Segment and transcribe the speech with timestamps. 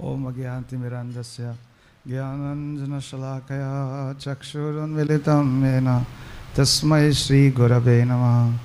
[0.00, 1.54] ॐ अज्ञानतिमिरन्दस्य
[2.08, 6.04] ज्ञानञ्जनशलाकया चक्षुरुन्मिलितं येन।
[6.56, 8.58] तस्मै श्रीगुरवे नमः।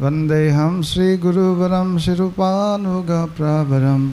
[0.00, 4.12] वन्देऽहं श्रीगुरुवरं शिरुपानुगप्रवरं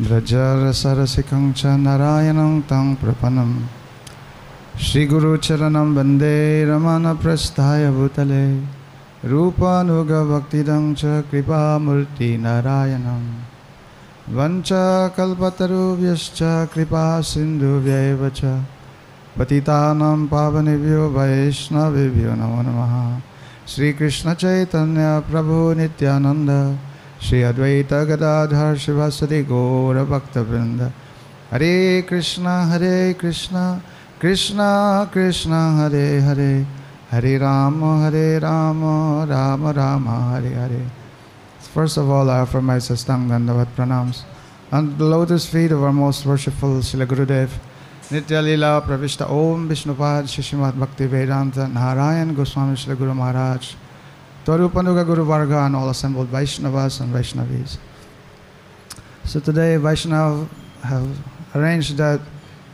[0.00, 3.66] व्रजरसरसिकं च नारायणं तं प्रपन्नं।
[4.78, 8.64] श्रीगुरुचरणं वंदे रमणप्रस्थाय भूतले,
[9.28, 11.04] रूपानुगभक्तिदं च
[14.30, 18.64] वञ्चकल्पतरुभ्यश्च कृपा सिन्धुभ्यैव च।
[19.38, 23.20] पतितानां पावनेभ्यो वैष्णवेभ्यो नमो नमः।
[23.68, 26.78] श्रीकृष्णचैतन्यप्रभु नित्यानन्द।
[27.22, 30.92] श्री अद्वैतगदाधर गौरभक्तवृन्द।
[31.52, 33.78] हरे कृष्ण हरे कृष्ण।
[34.22, 34.56] कृष्ण
[35.14, 36.66] कृष्ण, हरे हरे।
[37.12, 38.80] हरे राम हरे राम।
[39.28, 41.03] राम राम, हरे हरे।
[41.74, 44.22] First of all, I offer my sastang dandavat pranams
[44.70, 47.50] on the lotus feet of our most worshipful Srila Gurudev,
[48.10, 53.74] Nitya Lila Pravishta Om Vishnupad Shishimat Bhakti Vedanta Narayan Goswami Srila Guru Maharaj,
[54.44, 57.78] Twarupanuga Guru Varga and all assembled Vaishnavas and Vaishnavis.
[59.24, 60.46] So today Vaishnav
[60.84, 61.08] have
[61.56, 62.20] arranged that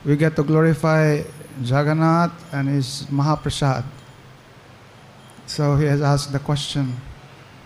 [0.05, 1.22] we get to glorify
[1.62, 3.83] Jagannath and his Mahaprasad.
[5.46, 6.96] So he has asked the question,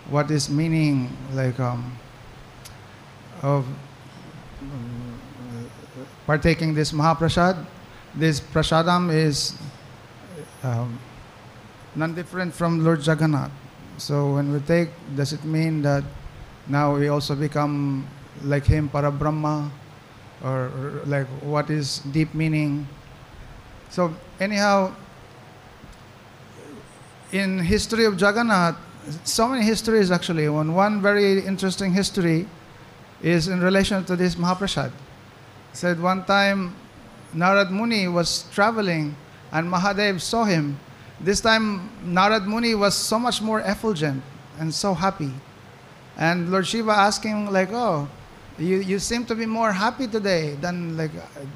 [0.09, 1.97] what is meaning like um,
[3.41, 3.65] of
[4.61, 5.69] um,
[6.25, 7.65] partaking this Mahaprasad?
[8.15, 9.53] This prasadam is
[10.63, 10.99] um,
[11.95, 13.51] non-different from Lord Jagannath.
[13.97, 16.03] So when we take, does it mean that
[16.67, 18.07] now we also become
[18.43, 19.71] like him, para Brahma,
[20.43, 20.71] or
[21.05, 22.87] like what is deep meaning?
[23.89, 24.93] So anyhow,
[27.31, 28.75] in history of Jagannath,
[29.23, 30.49] so many histories actually.
[30.49, 32.47] One, one very interesting history
[33.21, 34.91] is in relation to this Mahaprasad.
[35.73, 36.75] Said one time
[37.35, 39.15] Narad Muni was traveling
[39.51, 40.79] and Mahadev saw him.
[41.19, 44.23] This time Narad Muni was so much more effulgent
[44.59, 45.31] and so happy.
[46.17, 48.07] And Lord Shiva asked him like, oh,
[48.57, 51.11] you, you seem to be more happy today than like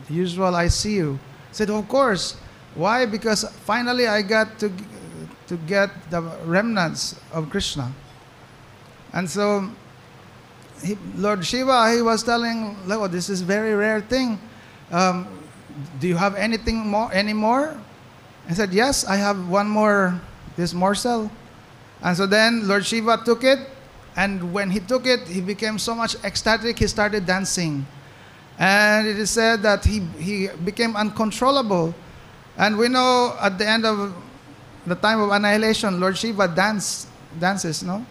[0.09, 1.19] usual I see you.
[1.51, 2.35] Said, of course.
[2.75, 3.05] Why?
[3.05, 4.71] Because finally I got to
[5.49, 7.91] to get the remnants of Krishna.
[9.13, 9.69] And so
[10.83, 14.39] he, Lord Shiva, he was telling, oh, this is very rare thing.
[14.91, 15.27] Um,
[15.99, 17.75] do you have anything more, any more?
[18.47, 20.21] He said, yes, I have one more,
[20.55, 21.31] this morsel.
[22.01, 23.59] And so then Lord Shiva took it,
[24.15, 27.85] and when he took it, he became so much ecstatic, he started dancing.
[28.57, 31.95] And it is said that he, he became uncontrollable.
[32.57, 34.13] And we know at the end of
[34.85, 37.07] the time of annihilation, Lord Shiva dance,
[37.39, 38.05] dances, no?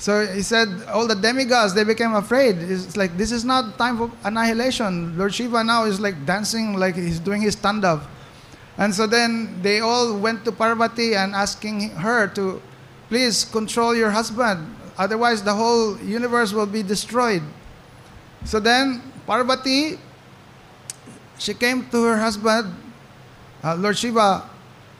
[0.00, 2.56] So he said all the demigods, they became afraid.
[2.56, 5.16] It's like, this is not time for annihilation.
[5.18, 8.00] Lord Shiva now is like dancing like he's doing his tandav.
[8.78, 12.62] And so then they all went to Parvati and asking her to
[13.10, 14.74] please control your husband.
[14.96, 17.42] Otherwise the whole universe will be destroyed.
[18.46, 19.98] So then Parvati,
[21.38, 22.74] she came to her husband,
[23.62, 24.48] uh, Lord Shiva,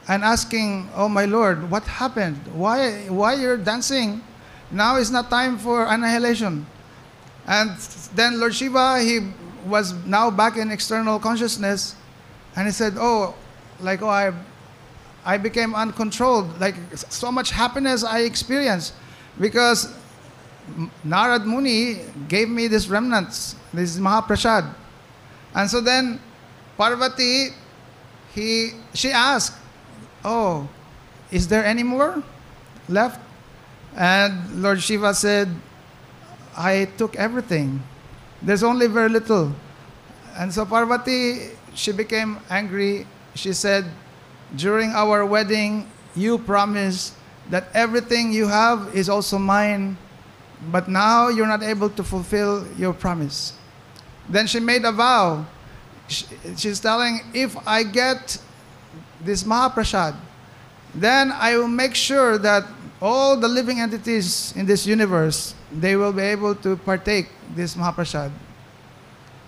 [0.07, 2.41] and asking, "Oh my Lord, what happened?
[2.53, 4.21] Why why you're dancing?
[4.71, 6.65] Now is not time for annihilation."
[7.45, 7.77] And
[8.15, 9.29] then Lord Shiva, he
[9.65, 11.95] was now back in external consciousness,
[12.55, 13.35] and he said, "Oh,
[13.79, 14.33] like oh I,
[15.25, 16.59] I became uncontrolled.
[16.59, 18.93] Like so much happiness I experienced,
[19.39, 19.93] because
[21.05, 24.65] Narad Muni gave me this remnants, this Mahaprasad,
[25.53, 26.19] and so then
[26.75, 27.53] Parvati,
[28.33, 29.60] he she asked."
[30.23, 30.69] Oh,
[31.31, 32.23] is there any more
[32.87, 33.19] left?
[33.95, 35.49] And Lord Shiva said,
[36.55, 37.81] I took everything.
[38.41, 39.53] There's only very little.
[40.37, 43.07] And so Parvati, she became angry.
[43.35, 43.85] She said,
[44.55, 47.13] During our wedding, you promised
[47.49, 49.97] that everything you have is also mine,
[50.71, 53.53] but now you're not able to fulfill your promise.
[54.29, 55.45] Then she made a vow.
[56.07, 58.37] She's telling, If I get
[59.23, 60.15] this Mahaprasad,
[60.93, 62.65] then I will make sure that
[63.01, 68.31] all the living entities in this universe, they will be able to partake this Mahaprasad.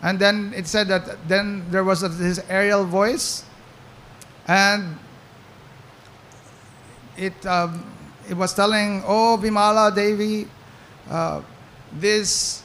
[0.02, 3.46] And then it said that then there was this aerial voice,
[4.48, 4.98] and
[7.16, 7.86] it, um,
[8.30, 10.48] it was telling, Oh, Vimala Devi,
[11.10, 11.42] uh,
[11.94, 12.64] this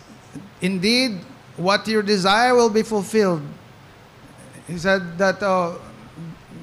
[0.60, 1.20] indeed
[1.56, 3.42] what your desire will be fulfilled.
[4.66, 5.74] He said that uh,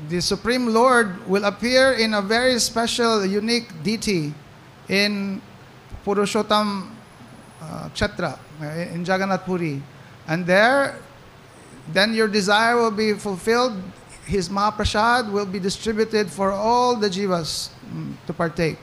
[0.10, 4.34] the Supreme Lord will appear in a very special, unique deity
[4.88, 5.42] in
[6.06, 6.90] Purushottam
[7.62, 8.38] uh, Kshetra,
[8.94, 9.82] in Jagannath Puri.
[10.28, 10.98] And there,
[11.92, 13.82] then your desire will be fulfilled.
[14.26, 18.78] His Mahaprasad will be distributed for all the jivas mm, to partake.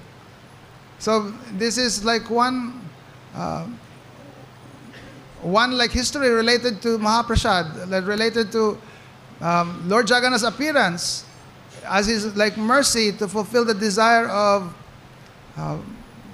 [0.99, 2.81] So this is like one,
[3.35, 3.67] uh,
[5.43, 8.79] one like history related to Mahaprasad, related to
[9.43, 11.25] um, Lord Jagannath's appearance
[11.85, 14.73] as his like mercy to fulfill the desire of
[15.56, 15.79] uh,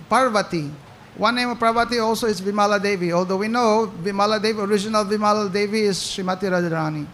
[0.08, 0.70] Parvati.
[1.16, 5.50] One name of Parvati also is Vimala Devi, although we know Vimala Devi, original Vimala
[5.50, 7.06] Devi is Srimati Radharani.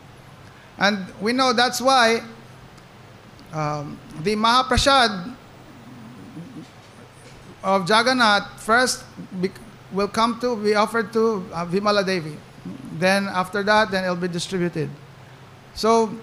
[0.78, 2.20] And we know that's why
[3.52, 5.34] um, the Mahaprasad
[7.62, 9.04] of Jagannath first
[9.40, 9.48] be,
[9.92, 12.36] will come to be offered to uh, Vimala Devi.
[12.98, 14.90] Then after that, then it'll be distributed.
[15.74, 16.14] So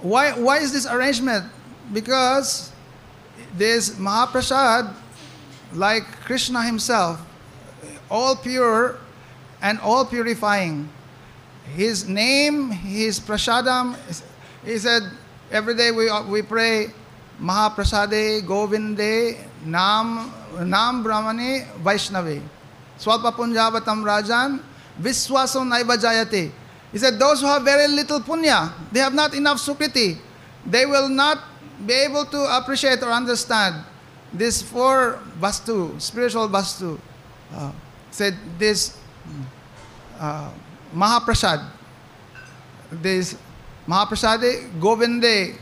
[0.00, 1.46] why, why is this arrangement?
[1.92, 2.70] Because
[3.56, 4.92] this Mahaprasad,
[5.72, 7.20] like Krishna himself,
[8.10, 8.98] all pure
[9.62, 10.88] and all purifying.
[11.74, 13.96] His name, his prasadam,
[14.64, 15.02] he said,
[15.50, 16.92] every day we, we pray,
[17.40, 20.30] Mahaprasade Govinde Nam,
[20.60, 22.42] Nam Brahmane Vaishnavi.
[22.98, 24.60] Swalpa Rajan
[25.00, 26.52] Viswaso Naiva Jayate.
[26.94, 30.16] He said, Those who have very little punya, they have not enough sukriti,
[30.64, 31.42] they will not
[31.84, 33.84] be able to appreciate or understand
[34.32, 37.00] this four vastu, spiritual vastu.
[37.52, 37.72] Uh,
[38.12, 38.96] said this
[40.20, 40.52] uh,
[40.94, 41.66] Mahaprasad,
[42.92, 43.36] this
[43.88, 45.58] Mahaprasade Govinde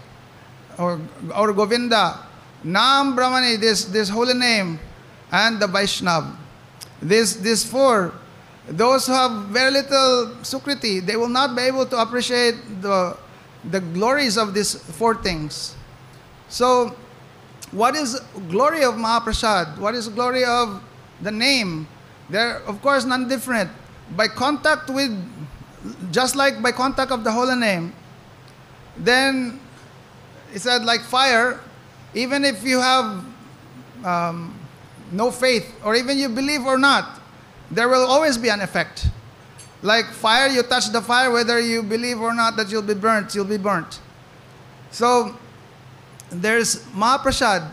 [0.78, 1.00] or,
[1.34, 2.18] or Govinda,
[2.62, 4.78] Nam Brahmani, this, this holy name,
[5.32, 6.36] and the Vaishnav.
[7.00, 8.12] This, these four
[8.68, 13.16] those who have very little sukriti, they will not be able to appreciate the,
[13.64, 15.74] the glories of these four things.
[16.48, 16.94] So,
[17.72, 19.78] what is glory of Mahaprasad?
[19.78, 20.82] What is glory of
[21.20, 21.88] the name?
[22.28, 23.70] They're, of course, none different.
[24.14, 25.10] By contact with,
[26.12, 27.94] just like by contact of the holy name,
[28.96, 29.58] then
[30.54, 31.60] it said like fire,
[32.14, 33.24] even if you have
[34.04, 34.54] um,
[35.10, 37.21] no faith, or even you believe or not,
[37.72, 39.08] there will always be an effect.
[39.80, 43.34] Like fire, you touch the fire, whether you believe or not that you'll be burnt,
[43.34, 43.98] you'll be burnt.
[44.90, 45.34] So
[46.30, 47.72] there's Mahaprasad.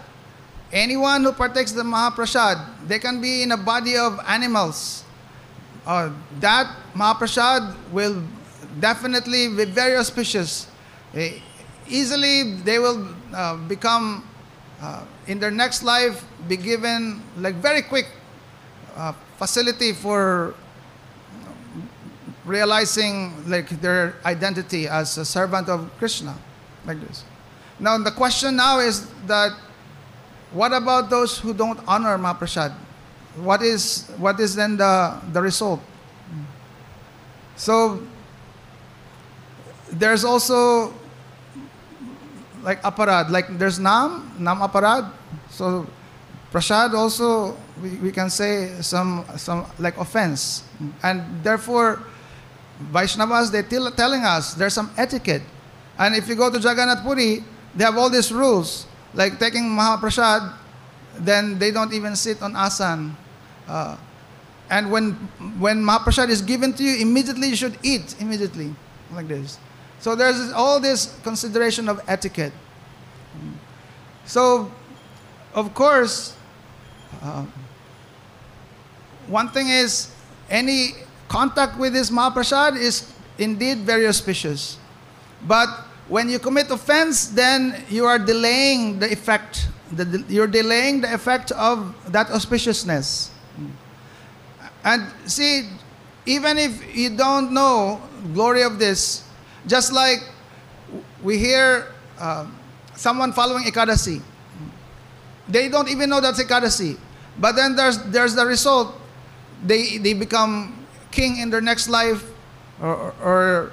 [0.72, 5.04] Anyone who partakes the Mahaprasad, they can be in a body of animals.
[5.86, 8.24] Uh, that Mahaprasad will
[8.80, 10.68] definitely be very auspicious.
[11.88, 14.24] Easily, they will uh, become,
[14.82, 18.06] uh, in their next life, be given like very quick
[19.00, 20.54] uh, facility for
[22.44, 26.36] realizing like their identity as a servant of Krishna,
[26.86, 27.24] like this.
[27.80, 29.56] Now the question now is that
[30.52, 32.74] what about those who don't honor Mahaprasad?
[33.40, 35.80] What is what is then the the result?
[37.56, 38.04] So
[39.92, 40.92] there's also
[42.64, 45.12] like aparad, like there's nam, nam aparad.
[45.50, 45.88] So
[46.52, 50.64] prasad also we, we can say some, some like offense.
[51.04, 52.04] And therefore,
[52.92, 55.44] Vaishnavas, they're tell, telling us there's some etiquette.
[55.98, 57.44] And if you go to Jagannath Puri,
[57.76, 58.86] they have all these rules.
[59.14, 60.54] Like taking Mahaprasad,
[61.20, 63.16] then they don't even sit on asan.
[63.68, 63.98] Uh,
[64.70, 65.14] and when,
[65.58, 68.74] when Mahaprasad is given to you, immediately you should eat, immediately,
[69.14, 69.58] like this.
[70.00, 72.54] So there's all this consideration of etiquette.
[74.26, 74.72] So,
[75.54, 76.36] of course,
[77.22, 77.46] uh,
[79.28, 80.12] one thing is,
[80.50, 80.94] any
[81.28, 84.78] contact with this Mahaprasad is indeed very auspicious.
[85.48, 85.70] But
[86.08, 89.70] when you commit offense, then you are delaying the effect.
[89.92, 93.30] The, you're delaying the effect of that auspiciousness.
[94.84, 95.70] And see,
[96.26, 98.02] even if you don't know
[98.34, 99.24] glory of this,
[99.68, 100.20] just like
[101.22, 102.46] we hear uh,
[102.96, 104.22] someone following Ekadasi,
[105.50, 106.98] they don't even know that's Ekadasi.
[107.40, 108.96] But then there's, there's the result
[109.66, 112.24] they, they become king in their next life
[112.82, 113.72] or, or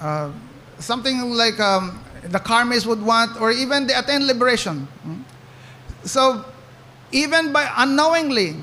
[0.00, 0.30] uh,
[0.78, 4.86] something like um, the karmis would want or even they attain liberation.
[6.04, 6.44] So
[7.12, 8.56] even by unknowingly,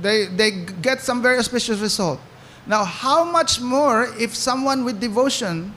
[0.00, 0.50] they, they
[0.82, 2.20] get some very auspicious result.
[2.66, 5.74] Now, how much more if someone with devotion,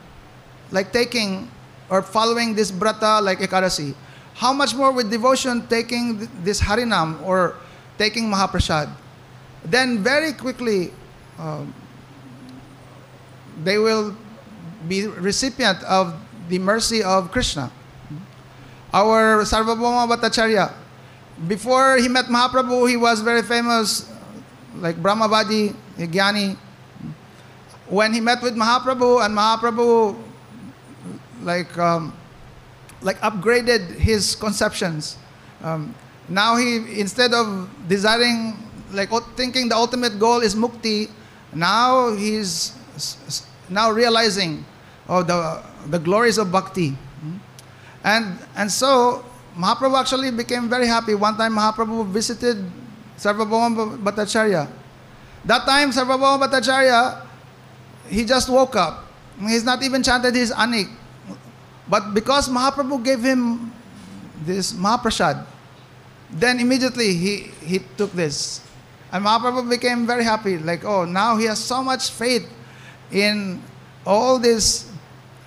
[0.71, 1.49] like taking
[1.89, 3.95] or following this brata like Ekadasi,
[4.35, 7.55] how much more with devotion taking this Harinam or
[7.97, 8.91] taking Mahaprasad,
[9.63, 10.91] then very quickly
[11.39, 11.73] um,
[13.63, 14.15] they will
[14.87, 16.13] be recipient of
[16.49, 17.71] the mercy of Krishna.
[18.93, 20.71] Our Sarvabhauma Bhattacharya,
[21.47, 24.11] before he met Mahaprabhu, he was very famous,
[24.77, 26.57] like Brahmavadi, Jnani.
[27.87, 30.17] when he met with Mahaprabhu and Mahaprabhu
[31.43, 32.13] like um,
[33.01, 35.17] like upgraded his conceptions.
[35.63, 35.95] Um,
[36.29, 38.57] now he instead of desiring
[38.91, 41.09] like thinking the ultimate goal is mukti,
[41.53, 42.73] now he's
[43.69, 44.65] now realizing
[45.09, 46.89] oh the the glories of bhakti.
[47.21, 47.37] Hmm?
[48.03, 49.23] And and so
[49.57, 51.15] Mahaprabhu actually became very happy.
[51.15, 52.59] One time Mahaprabhu visited
[53.17, 54.67] Sarvabhauma Bhattacharya.
[55.45, 57.25] That time Sarvabhauma Bhattacharya,
[58.09, 59.05] he just woke up.
[59.39, 60.91] He's not even chanted his anik.
[61.87, 63.71] But because Mahaprabhu gave him
[64.43, 65.45] this Mahaprasad,
[66.31, 68.61] then immediately he, he took this.
[69.11, 70.57] And Mahaprabhu became very happy.
[70.57, 72.49] Like, oh, now he has so much faith
[73.11, 73.61] in
[74.05, 74.91] all these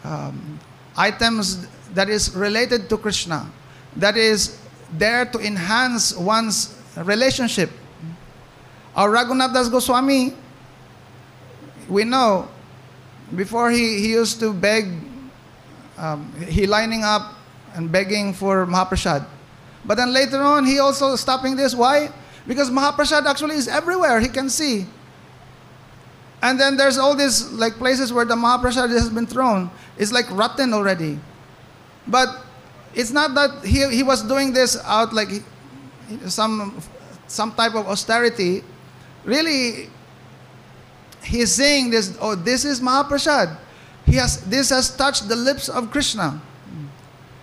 [0.05, 0.59] um,
[0.97, 3.51] items that is related to Krishna,
[3.97, 4.59] that is
[4.93, 7.71] there to enhance one's relationship.
[8.95, 10.35] Our Raghunath Das Goswami,
[11.89, 12.49] we know,
[13.35, 14.91] before he, he used to beg,
[15.99, 17.35] um, he lining up
[17.75, 19.27] and begging for Mahaprasad.
[19.85, 21.75] But then later on, he also stopping this.
[21.75, 22.11] Why?
[22.47, 24.21] Because Mahaprasad actually is everywhere.
[24.21, 24.87] He can see.
[26.41, 29.71] And then there's all these like places where the Mahaprasad has been thrown.
[29.97, 31.19] It's like rotten already.
[32.07, 32.29] But
[32.95, 35.29] it's not that he, he was doing this out like
[36.27, 36.81] some,
[37.27, 38.63] some type of austerity.
[39.25, 39.91] Really,
[41.23, 43.57] he's saying this, oh, this is Mahaprasad.
[44.09, 46.41] He has, this has touched the lips of Krishna.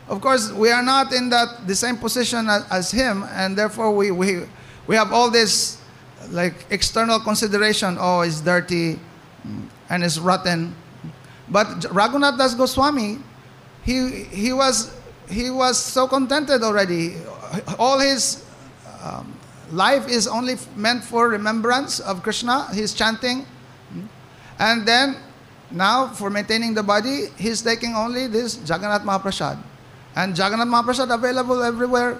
[0.07, 3.91] Of course, we are not in that the same position as, as him, and therefore
[3.93, 4.41] we, we,
[4.87, 5.77] we have all this
[6.29, 7.97] like external consideration.
[7.99, 8.99] Oh, it's dirty
[9.45, 10.75] mm, and it's rotten.
[11.49, 13.19] But Raghunath Das Goswami,
[13.83, 14.91] he, he, was,
[15.29, 17.15] he was so contented already.
[17.77, 18.43] All his
[19.03, 19.37] um,
[19.71, 22.67] life is only meant for remembrance of Krishna.
[22.73, 23.45] He's chanting.
[24.57, 25.17] And then,
[25.71, 29.57] now for maintaining the body, he's taking only this Jagannath Mahaprasad.
[30.15, 32.19] And Jagannath Mahaprasad available everywhere.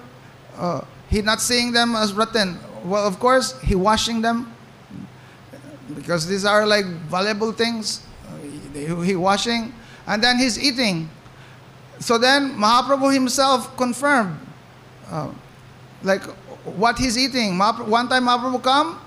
[0.58, 2.58] Uh, he not seeing them as rotten.
[2.84, 4.52] Well, of course, he washing them
[5.96, 8.02] because these are like valuable things.
[8.74, 9.74] He, he washing,
[10.08, 11.10] and then he's eating.
[12.00, 14.38] So then Mahaprabhu himself confirmed,
[15.10, 15.30] uh,
[16.04, 16.24] like
[16.66, 17.54] what he's eating.
[17.54, 19.00] Mahapra- One time Mahaprabhu come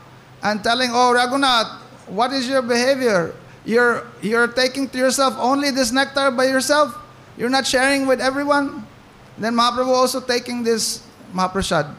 [0.43, 1.79] and telling, "Oh Raghunath,
[2.09, 3.35] what is your behavior?
[3.69, 6.97] You're you're taking to yourself only this nectar by yourself.
[7.37, 8.89] You're not sharing with everyone."
[9.37, 11.05] Then Mahaprabhu also taking this
[11.37, 11.93] Mahaprasad.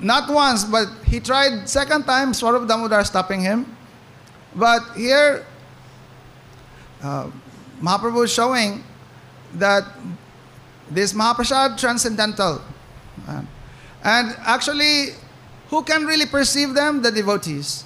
[0.00, 3.64] Not once, but he tried second time, Swarup Damodar stopping him.
[4.54, 5.46] But here,
[7.02, 7.30] uh,
[7.80, 8.82] Mahaprabhu is showing
[9.54, 9.86] that
[10.90, 12.60] this Mahaprasad transcendental.
[14.02, 15.14] And actually,
[15.70, 17.02] who can really perceive them?
[17.02, 17.84] The devotees.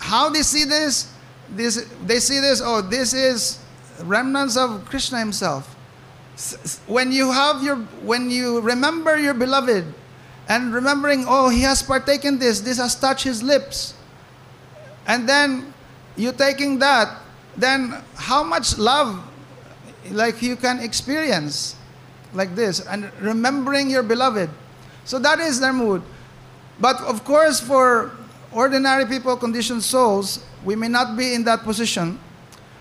[0.00, 1.12] How they see this?
[1.48, 2.60] This they see this.
[2.64, 3.60] Oh, this is
[4.02, 5.76] remnants of Krishna Himself.
[6.88, 9.84] When you have your, when you remember your beloved,
[10.50, 12.60] and remembering, oh, he has partaken this.
[12.60, 13.94] This has touched his lips.
[15.06, 15.72] And then
[16.16, 17.22] you taking that,
[17.56, 19.22] then how much love,
[20.10, 21.76] like you can experience,
[22.34, 24.50] like this, and remembering your beloved.
[25.04, 26.02] So that is their mood.
[26.80, 28.10] But of course, for
[28.52, 32.18] ordinary people, conditioned souls, we may not be in that position.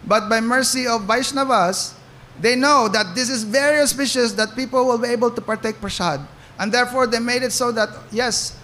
[0.06, 1.94] But by mercy of Vaishnavas,
[2.40, 6.22] they know that this is very auspicious that people will be able to partake prasad.
[6.58, 8.58] And therefore, they made it so that, yes,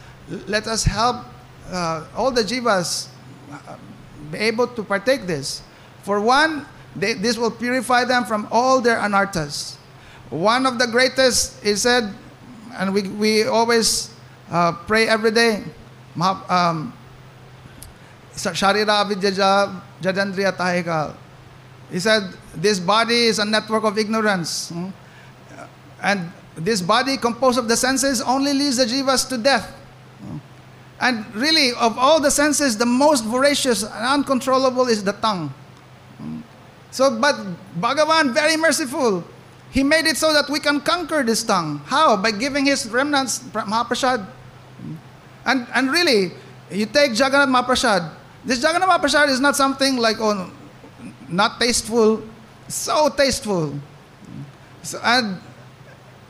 [0.48, 1.18] let us help
[1.72, 3.08] uh, all the jivas
[3.52, 3.76] uh,
[4.32, 5.62] be able to partake this.
[6.04, 9.76] For one, they, this will purify them from all their anarthas.
[10.30, 12.14] One of the greatest is said,
[12.78, 14.10] and we, we always
[14.50, 15.64] uh, pray every day,
[16.22, 16.94] um,
[18.36, 21.16] Sharira Vidyaja Jadandriya Tahika.
[21.92, 22.24] He said,
[22.56, 24.72] This body is a network of ignorance.
[26.02, 29.74] And this body composed of the senses only leads the jivas to death.
[31.00, 35.54] And really, of all the senses, the most voracious and uncontrollable is the tongue.
[36.92, 37.36] So, but
[37.80, 39.24] Bhagavan, very merciful,
[39.72, 41.82] he made it so that we can conquer this tongue.
[41.86, 42.16] How?
[42.16, 44.26] By giving his remnants pra- Mahaprasad.
[45.46, 46.32] And, and really,
[46.72, 48.12] you take Jagannath Mahaprasad.
[48.44, 50.52] This Jagannath Mahaprasad is not something like, oh,
[51.30, 52.24] not tasteful,
[52.68, 53.80] so tasteful.
[54.82, 55.38] So, and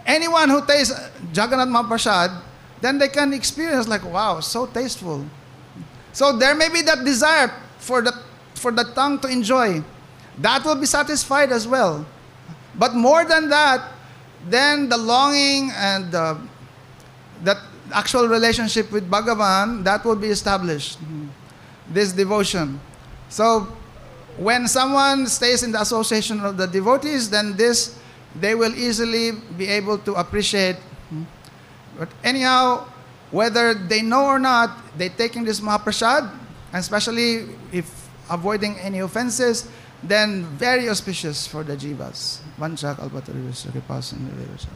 [0.05, 0.93] anyone who tastes
[1.33, 2.41] Jagannath Mahaprasad,
[2.81, 5.25] then they can experience like, wow, so tasteful.
[6.11, 8.13] So there may be that desire for the,
[8.55, 9.83] for the tongue to enjoy.
[10.39, 12.05] That will be satisfied as well.
[12.77, 13.91] But more than that,
[14.47, 16.35] then the longing and uh,
[17.43, 17.57] that
[17.93, 20.97] actual relationship with Bhagavan, that will be established.
[21.89, 22.79] this devotion.
[23.29, 23.67] So
[24.37, 27.97] when someone stays in the association of the devotees, then this
[28.35, 30.75] they will easily be able to appreciate.
[31.97, 32.85] But anyhow,
[33.31, 36.29] whether they know or not, they taking this Mahaprasad,
[36.73, 37.87] and especially if
[38.29, 39.69] avoiding any offenses,
[40.03, 42.43] then very auspicious for the jivas.
[42.59, 44.67] Vancha kalpatarivasya kripasinivasya.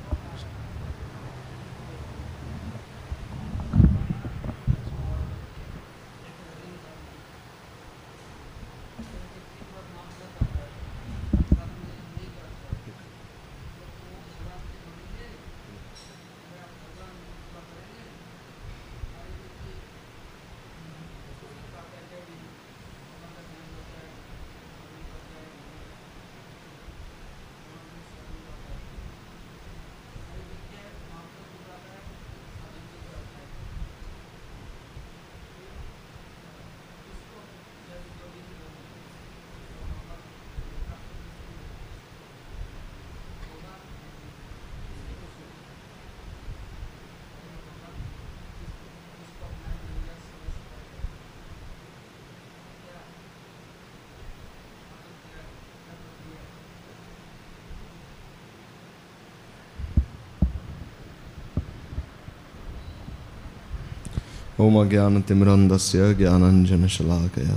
[64.62, 67.54] ॐ अज्ञानतिमिरन्दस्य ज्ञानञ्जनशलाकया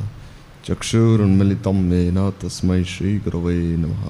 [0.67, 4.05] चक्षुरुन्मिलितं येन तस्मै श्रीगुरवे नमः।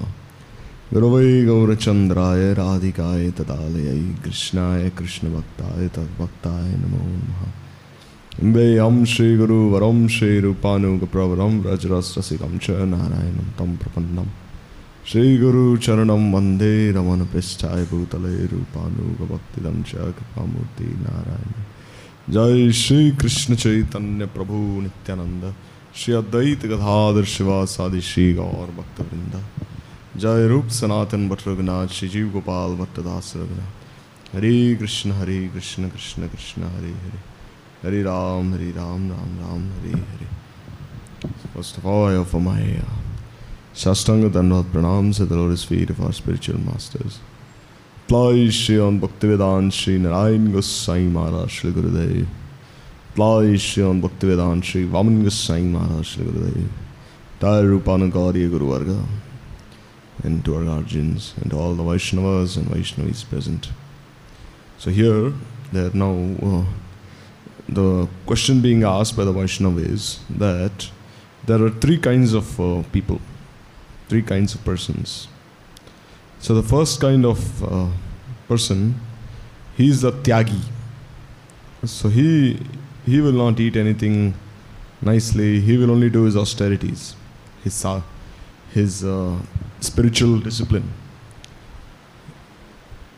[0.93, 7.41] गुरवै गौरचन्द्राय राधिकाय तदालयै कृष्णाय कृष्णभक्ताय तद्भक्ताय नमो नमः।
[8.43, 14.29] इम्बेयं श्रीगुरुवरं श्रीरूपानुगप्रवरं व्रजरसरसिकं च नारायणं तं प्रपन्नं।
[15.07, 21.72] श्रीगुरुचरणं वंदे रमणपृष्ठाय भूतले रूपानुगभक्तिदं च कृपामूर्ति नारायण।
[22.29, 25.55] जय श्री कृष्ण चैतन्य प्रभु नित्यानंद
[25.95, 29.45] श्री अद्वैत गधाधर शिवासादि श्री गौर भक्तवृंद
[30.17, 36.27] जय रूप सनातन भट्ट रघुनाथ श्री जीव गोपाल भट्टदास रघुनाथ। हरे कृष्ण हरे कृष्ण कृष्ण
[36.27, 37.19] कृष्ण हरे हरे।
[37.87, 40.27] हरे राम हरे राम राम राम हरे हरे।
[41.55, 42.85] I offer my uh,
[43.75, 46.57] Shastanga Dandvat pranams at the lotus feet of our spiritual
[48.05, 52.27] Apply Shri on Bhaktivedant Shri Narayan Gosai Maharaj Shri Gurudev.
[53.11, 54.01] Apply Shri on
[54.61, 56.67] Shri Vaman Gosai Maharaj Shri Gurudev.
[57.35, 59.03] Entire Rupanagari Guru Varga.
[60.21, 63.69] And to our guardians and to all the Vaishnavas and Vaishnavis present.
[64.77, 65.33] So here,
[65.71, 66.65] there now, uh,
[67.69, 70.89] the question being asked by the Vaishnava is that
[71.45, 73.21] there are three kinds of uh, people,
[74.09, 75.29] three kinds of persons.
[76.43, 77.87] So the first kind of uh,
[78.49, 78.99] person,
[79.77, 80.61] he is the tyagi.
[81.85, 82.59] So he
[83.05, 84.33] he will not eat anything
[85.01, 85.61] nicely.
[85.61, 87.15] He will only do his austerities,
[87.63, 87.77] his
[88.73, 89.37] his uh,
[89.79, 90.91] spiritual discipline.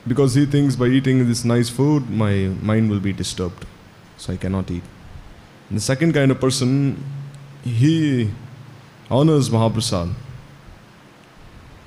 [0.07, 2.33] Because he thinks by eating this nice food, my
[2.71, 3.65] mind will be disturbed,
[4.17, 4.83] so I cannot eat.
[5.69, 7.03] And the second kind of person,
[7.63, 8.29] he
[9.09, 10.13] honors Mahaprasad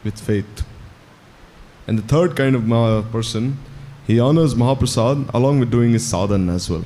[0.03, 0.64] with faith.
[1.88, 3.59] And the third kind of person,
[4.07, 6.85] he honors Mahaprasad along with doing his sadhan as well.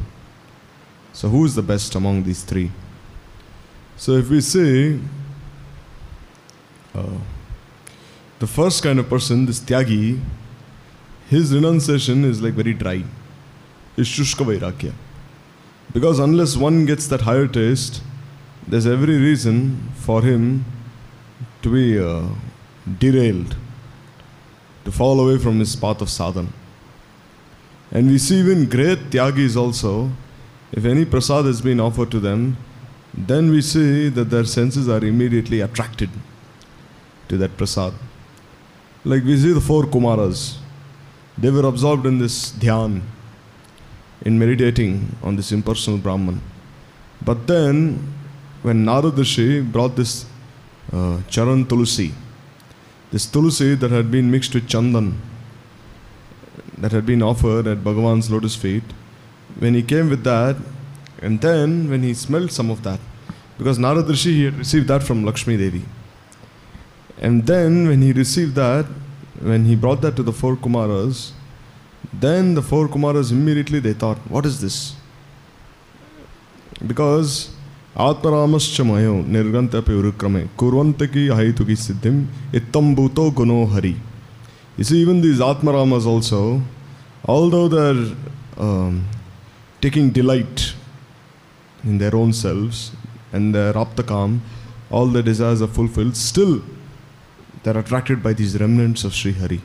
[1.12, 2.70] So, who is the best among these three?
[3.96, 5.00] So, if we say
[6.94, 7.18] uh,
[8.38, 10.20] the first kind of person, this Tyagi,
[11.28, 13.02] his renunciation is like very dry.
[13.96, 14.92] It's Shushka Vairagya.
[15.92, 18.02] Because unless one gets that higher taste,
[18.68, 20.64] there's every reason for him
[21.62, 22.28] to be uh,
[23.00, 23.56] derailed
[24.84, 26.48] to fall away from his path of sadhana.
[27.90, 30.10] And we see even great tyagis also,
[30.72, 32.56] if any prasad has been offered to them,
[33.12, 36.08] then we see that their senses are immediately attracted
[37.28, 37.92] to that prasad.
[39.04, 40.56] Like we see the four Kumaras,
[41.36, 43.02] they were absorbed in this dhyan,
[44.22, 46.40] in meditating on this impersonal Brahman.
[47.24, 48.14] But then,
[48.62, 50.24] when Narad Rishi brought this
[50.92, 52.14] uh, Charan Tulsi,
[53.12, 55.14] this tulsi that had been mixed with chandan,
[56.78, 58.82] that had been offered at Bhagavan's lotus feet,
[59.58, 60.56] when he came with that,
[61.20, 62.98] and then when he smelled some of that,
[63.58, 65.84] because Narad he had received that from Lakshmi Devi.
[67.20, 68.86] And then when he received that,
[69.40, 71.32] when he brought that to the four Kumaras,
[72.12, 74.96] then the four Kumaras immediately they thought, what is this?
[76.84, 77.51] Because
[77.94, 83.96] Mayo nirganta pe urukrame kurvantaki haituki siddhim ittam bhuto guno hari.
[84.78, 86.62] You see, even these Atmaramas also,
[87.26, 88.16] although they're
[88.56, 89.06] um,
[89.82, 90.72] taking delight
[91.84, 92.92] in their own selves,
[93.32, 94.40] and their Raptakam,
[94.90, 96.62] all their desires are fulfilled, still
[97.62, 99.60] they're attracted by these remnants of Sri Hari.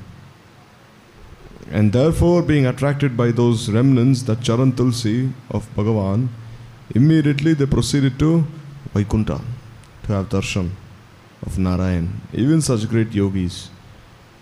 [1.72, 6.28] And therefore, being attracted by those remnants, the Charan Tulsi of Bhagavan,
[6.96, 8.46] immediately they proceeded to
[8.94, 9.42] Vaikuntha
[10.04, 10.70] to have darshan
[11.46, 12.22] of Narayan.
[12.34, 13.70] Even such great yogis.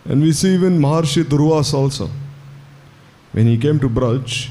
[0.05, 2.09] And we see even Maharshi Durvas also.
[3.31, 4.49] When he came to Braj,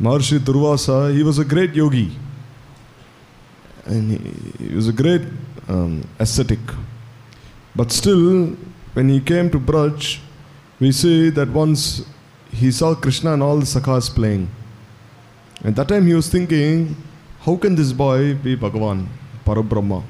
[0.00, 2.12] Maharshi Durvasa, he was a great yogi.
[3.84, 5.22] And he, he was a great
[5.68, 6.60] um, ascetic.
[7.74, 8.56] But still,
[8.94, 10.18] when he came to Braj,
[10.80, 12.04] we see that once
[12.52, 14.48] he saw Krishna and all the sakhas playing.
[15.64, 16.96] At that time he was thinking,
[17.46, 19.06] how can this boy be Bhagavan,
[19.44, 20.02] Parabrahma?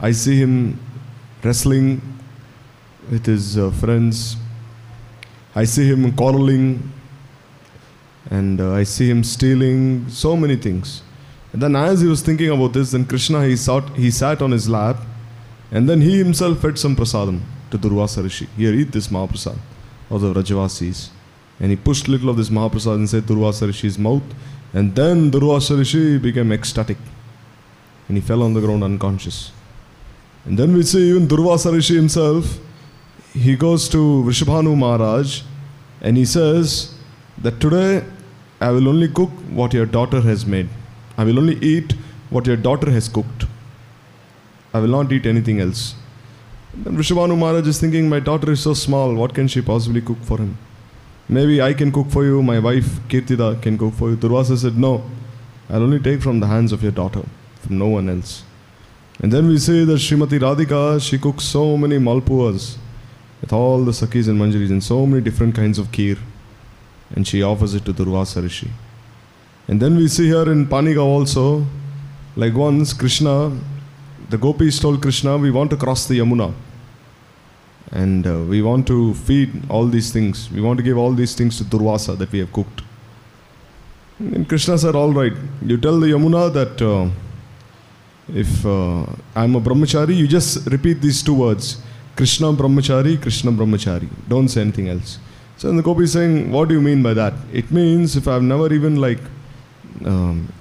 [0.00, 0.80] I see him
[1.44, 2.00] wrestling
[3.10, 4.38] with his uh, friends.
[5.54, 6.90] I see him quarreling.
[8.30, 11.02] And uh, I see him stealing so many things.
[11.52, 14.50] And then as he was thinking about this, then Krishna, he, sat, he sat on
[14.50, 14.96] his lap.
[15.70, 18.48] And then he himself fed some prasadam to Durvasa Rishi.
[18.56, 19.58] Here, eat this Mahaprasad
[20.08, 21.10] of the Brajavasis.
[21.60, 24.22] And he pushed little of this Mahaprasad inside Durvasa Rishi's mouth.
[24.72, 26.98] And then Durvasa Rishi became ecstatic.
[28.08, 29.52] And he fell on the ground unconscious.
[30.44, 32.58] And then we see even Durvasa Rishi himself,
[33.32, 35.42] he goes to Vrishabhanu Maharaj
[36.00, 36.94] and he says
[37.38, 38.04] that today
[38.60, 40.68] I will only cook what your daughter has made.
[41.16, 41.92] I will only eat
[42.30, 43.46] what your daughter has cooked.
[44.72, 45.94] I will not eat anything else.
[46.74, 50.18] Then Vrishabhanu Maharaj is thinking, My daughter is so small, what can she possibly cook
[50.22, 50.56] for him?
[51.28, 54.16] Maybe I can cook for you, my wife Kirtida can cook for you.
[54.16, 55.04] Durvasa said, No,
[55.68, 57.22] I'll only take from the hands of your daughter,
[57.60, 58.44] from no one else.
[59.20, 62.78] And then we say that Srimati Radhika, she cooks so many malpuas
[63.42, 66.18] with all the sakis and manjaris and so many different kinds of kheer.
[67.14, 68.70] And she offers it to Durvasa Rishi.
[69.66, 71.66] And then we see here in Panigav also,
[72.36, 73.54] like once Krishna,
[74.30, 76.54] the gopis told Krishna, we want to cross the Yamuna.
[77.92, 80.50] And uh, we want to feed all these things.
[80.50, 82.82] We want to give all these things to Durvasa that we have cooked.
[84.18, 87.08] And Krishna said, All right, you tell the Yamuna that uh,
[88.28, 91.80] if uh, I'm a brahmachari, you just repeat these two words
[92.16, 94.08] Krishna brahmachari, Krishna brahmachari.
[94.28, 95.18] Don't say anything else.
[95.56, 97.32] So the gopi is saying, What do you mean by that?
[97.52, 99.20] It means if I've never even like
[100.04, 100.52] um,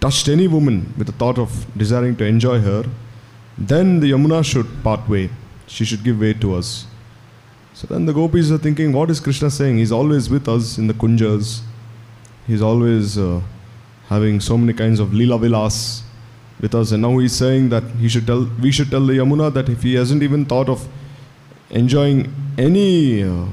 [0.00, 2.84] touched any woman with the thought of desiring to enjoy her,
[3.58, 5.30] then the Yamuna should part way.
[5.66, 6.86] She should give way to us.
[7.74, 9.78] So then the gopis are thinking, what is Krishna saying?
[9.78, 11.62] He's always with us in the kunjas.
[12.46, 13.40] He's always uh,
[14.08, 16.02] having so many kinds of lila vilas
[16.60, 19.52] with us, and now he's saying that he should tell, we should tell the Yamuna
[19.54, 20.86] that if he hasn't even thought of
[21.70, 23.46] enjoying any uh,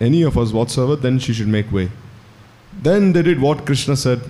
[0.00, 1.90] any of us whatsoever, then she should make way.
[2.82, 4.20] Then they did what Krishna said.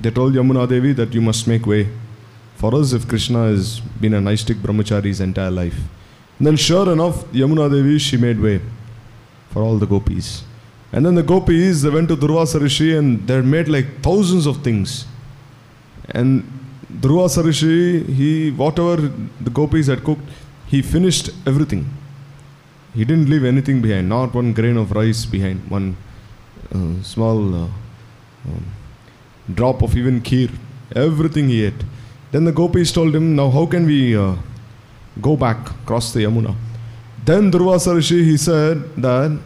[0.00, 1.88] They told Yamuna Devi that you must make way
[2.56, 5.78] for us if Krishna has been a Naistik brahmachari his entire life.
[6.40, 8.60] Then sure enough, Yamuna Devi, she made way
[9.50, 10.44] for all the gopis.
[10.92, 14.62] And then the gopis, they went to Durvasa Rishi and they made like thousands of
[14.62, 15.06] things.
[16.10, 16.44] And
[17.00, 18.96] Durvasa Rishi, he, whatever
[19.40, 20.28] the gopis had cooked,
[20.66, 21.88] he finished everything.
[22.94, 25.96] He didn't leave anything behind, not one grain of rice behind, one
[26.72, 27.68] uh, small uh,
[28.46, 28.64] um,
[29.52, 30.50] drop of even kheer.
[30.94, 31.82] Everything he ate.
[32.30, 34.36] Then the gopis told him, Now how can we uh,
[35.20, 36.54] go back, cross the Yamuna?
[37.24, 39.38] Then Durvasa Rishi, he said that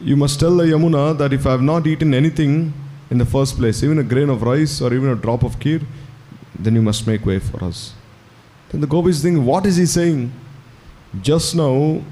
[0.00, 2.72] you must tell the Yamuna that if I have not eaten anything
[3.10, 5.84] in the first place, even a grain of rice or even a drop of kheer,
[6.58, 7.94] then you must make way for us.
[8.70, 10.32] Then the gopis think, what is he saying?
[11.22, 12.02] Just now,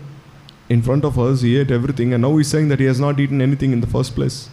[0.68, 3.18] in front of us, he ate everything, and now he's saying that he has not
[3.18, 4.48] eaten anything in the first place.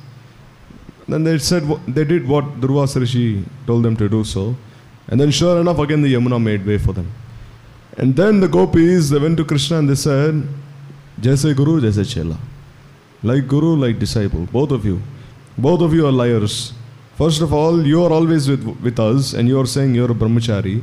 [1.07, 4.55] Then they said they did what Durvasa Rishi told them to do so,
[5.07, 7.11] and then sure enough, again the Yamuna made way for them.
[7.99, 10.47] And then the gopis they went to Krishna and they said,
[11.19, 12.38] Jaise Guru, Jaise Chela.
[13.21, 15.01] Like Guru, like disciple, both of you.
[15.57, 16.71] Both of you are liars.
[17.17, 20.15] First of all, you are always with, with us and you are saying you're a
[20.15, 20.81] brahmachari.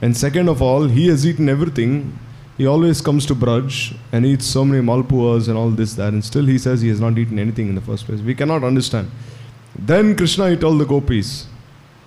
[0.00, 2.18] And second of all, he has eaten everything.
[2.56, 6.24] He always comes to Braj and eats so many malpuas and all this, that, and
[6.24, 8.20] still he says he has not eaten anything in the first place.
[8.20, 9.10] We cannot understand.
[9.78, 11.46] Then Krishna, he told the gopis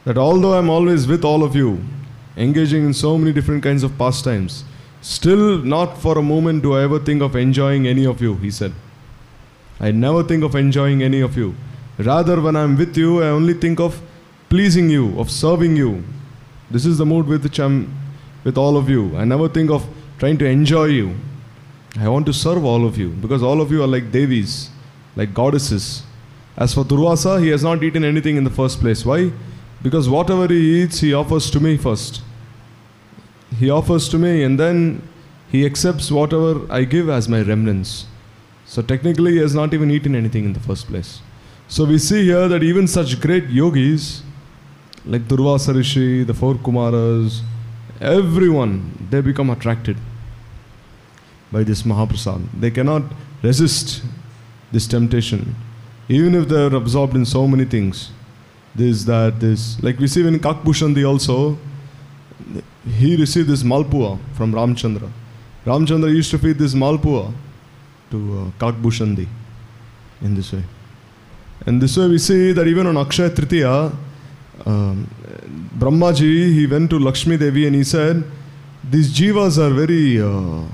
[0.05, 1.85] that although I'm always with all of you,
[2.39, 4.63] engaging in so many different kinds of pastimes,
[5.01, 8.49] still not for a moment do I ever think of enjoying any of you, he
[8.49, 8.73] said.
[9.79, 11.55] I never think of enjoying any of you.
[11.97, 14.01] Rather, when I'm with you, I only think of
[14.49, 16.03] pleasing you, of serving you.
[16.71, 17.93] This is the mood with which I'm
[18.43, 19.15] with all of you.
[19.17, 19.85] I never think of
[20.17, 21.15] trying to enjoy you.
[21.99, 24.69] I want to serve all of you because all of you are like Devis,
[25.15, 26.03] like goddesses.
[26.55, 29.05] As for Durvasa, he has not eaten anything in the first place.
[29.05, 29.31] Why?
[29.81, 32.21] Because whatever he eats, he offers to me first.
[33.57, 35.01] He offers to me and then
[35.51, 38.05] he accepts whatever I give as my remnants.
[38.65, 41.21] So technically, he has not even eaten anything in the first place.
[41.67, 44.21] So we see here that even such great yogis,
[45.05, 47.41] like Durvasa Rishi, the four Kumaras,
[47.99, 49.97] everyone, they become attracted
[51.51, 52.47] by this Mahaprasad.
[52.59, 53.03] They cannot
[53.41, 54.03] resist
[54.71, 55.55] this temptation,
[56.07, 58.11] even if they are absorbed in so many things.
[58.75, 59.81] This, that, this.
[59.81, 61.57] Like we see when Kakbhushandi also,
[62.87, 65.09] he received this Malpua from Ramchandra.
[65.65, 67.33] Ramchandra used to feed this Malpua
[68.11, 69.25] to uh,
[70.21, 70.63] in this way.
[71.65, 73.95] And this way we see that even on Akshaya Tritiya,
[74.65, 75.07] um,
[75.77, 78.23] Brahmaji, he went to Lakshmi Devi and he said,
[78.89, 80.65] These jivas are very uh,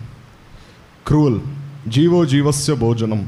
[1.03, 1.41] cruel.
[1.87, 3.27] Jivo jivasya bhojanam.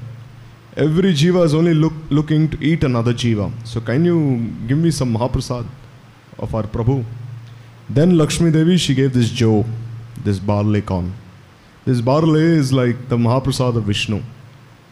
[0.76, 3.52] Every jiva is only look, looking to eat another jiva.
[3.66, 4.38] So can you
[4.68, 5.66] give me some Mahaprasad
[6.40, 7.04] of our Prabhu?
[7.90, 9.66] Then Lakshmi Devi, she gave this joe,
[10.24, 11.14] this barley corn.
[11.86, 14.22] This barley is like the Mahaprasad of Vishnu.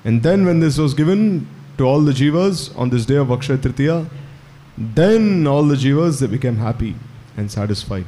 [0.06, 1.46] And then when this was given
[1.78, 4.10] to all the jivas on this day of Akshaya Tritiya,
[4.78, 6.96] then all the jivas they became happy
[7.36, 8.06] and satisfied.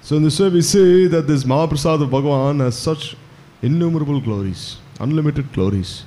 [0.00, 3.14] So in this way we see that this Mahaprasad of Bhagavan has such
[3.60, 6.04] innumerable glories, unlimited glories.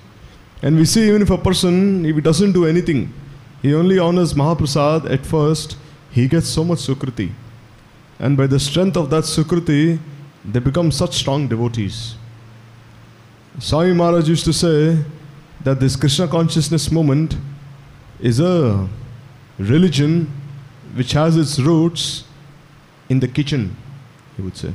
[0.64, 3.14] And we see even if a person, if he doesn't do anything,
[3.62, 5.78] he only honors Mahaprasad at first,
[6.10, 7.32] he gets so much Sukriti.
[8.21, 9.99] And by the strength of that Sukriti,
[10.45, 12.13] they become such strong devotees.
[13.57, 15.03] Swami Maharaj used to say
[15.63, 17.36] that this Krishna consciousness movement
[18.19, 18.88] is a
[19.57, 20.31] religion
[20.93, 22.25] which has its roots
[23.10, 23.75] in the kitchen,
[24.36, 24.71] he would say.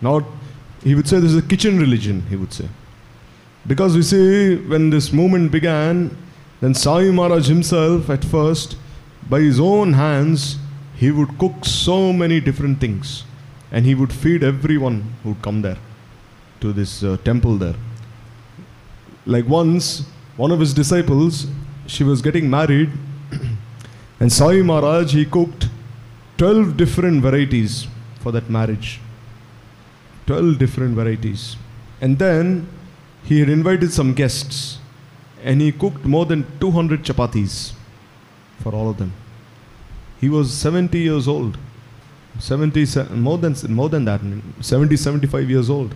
[0.00, 0.22] Not,
[0.84, 2.68] he would say this is a kitchen religion, he would say.
[3.66, 6.16] Because we see when this movement began,
[6.60, 8.76] then Swami Maharaj himself at first,
[9.28, 10.58] by his own hands,
[10.98, 13.24] he would cook so many different things
[13.70, 15.78] and he would feed everyone who would come there
[16.60, 17.76] to this uh, temple there.
[19.24, 20.04] Like once,
[20.36, 21.46] one of his disciples,
[21.86, 22.90] she was getting married,
[24.20, 25.68] and Swami Maharaj he cooked
[26.38, 27.86] 12 different varieties
[28.20, 29.00] for that marriage.
[30.26, 31.56] 12 different varieties.
[32.00, 32.68] And then
[33.24, 34.78] he had invited some guests
[35.42, 37.72] and he cooked more than 200 chapatis
[38.62, 39.12] for all of them.
[40.20, 41.58] He was 70 years old.
[42.38, 44.20] 70 more than more than that
[44.60, 45.94] 70 75 years old.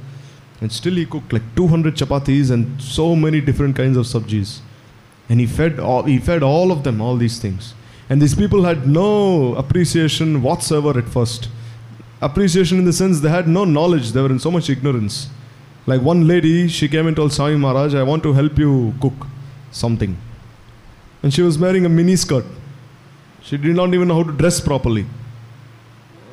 [0.61, 4.61] And still he cooked like 200 chapatis and so many different kinds of sabjis.
[5.28, 7.74] And he fed all, he fed all of them all these things.
[8.08, 11.48] And these people had no appreciation whatsoever at first.
[12.20, 14.12] Appreciation in the sense they had no knowledge.
[14.12, 15.28] They were in so much ignorance.
[15.87, 19.26] Like one lady she came and told Swami Maharaj I want to help you cook
[19.70, 20.16] something.
[21.22, 22.44] And she was wearing a mini skirt
[23.42, 25.07] she did not even know how to dress properly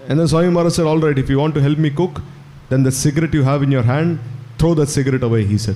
[0.09, 2.21] and then Swami Maharaj said, All right, if you want to help me cook,
[2.69, 4.19] then the cigarette you have in your hand,
[4.57, 5.75] throw that cigarette away, he said.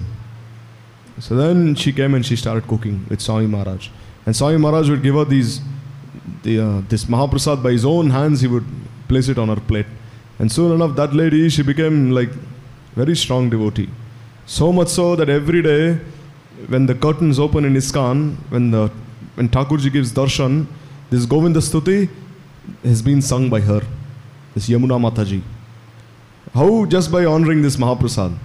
[1.19, 3.89] So then she came and she started cooking with Swami Maharaj.
[4.26, 5.62] And Swami Maharaj would give her these,
[6.41, 8.65] the, uh, this Mahaprasad by his own hands, he would
[9.08, 9.86] place it on her plate.
[10.39, 12.30] And soon enough, that lady, she became like
[12.96, 13.89] very strong devotee.
[14.48, 16.00] So much so that every day,
[16.69, 18.91] when the curtains open in ISKCON, when, the,
[19.36, 20.65] when Thakurji gives darshan,
[21.13, 22.10] this Govinda Stuti
[22.84, 23.82] has been sung by her
[24.56, 25.43] this Yamuna Mataji.
[26.56, 28.36] How just by honoring this Mahaprasad,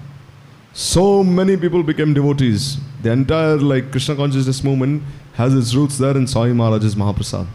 [0.74, 2.76] so many people became devotees.
[3.02, 5.02] The entire like Krishna consciousness movement
[5.34, 7.46] has its roots there in Swami Maharaj's Mahaprasad.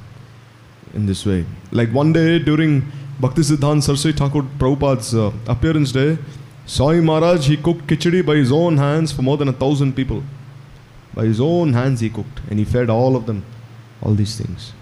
[0.95, 6.17] In this way, like one day during Bhakti Siddhant Saraswati Thakur Prabhupada's uh, appearance day,
[6.65, 10.23] Swami Maharaj he cooked khichdi by his own hands for more than a thousand people.
[11.13, 13.45] By his own hands he cooked and he fed all of them,
[14.01, 14.73] all these things.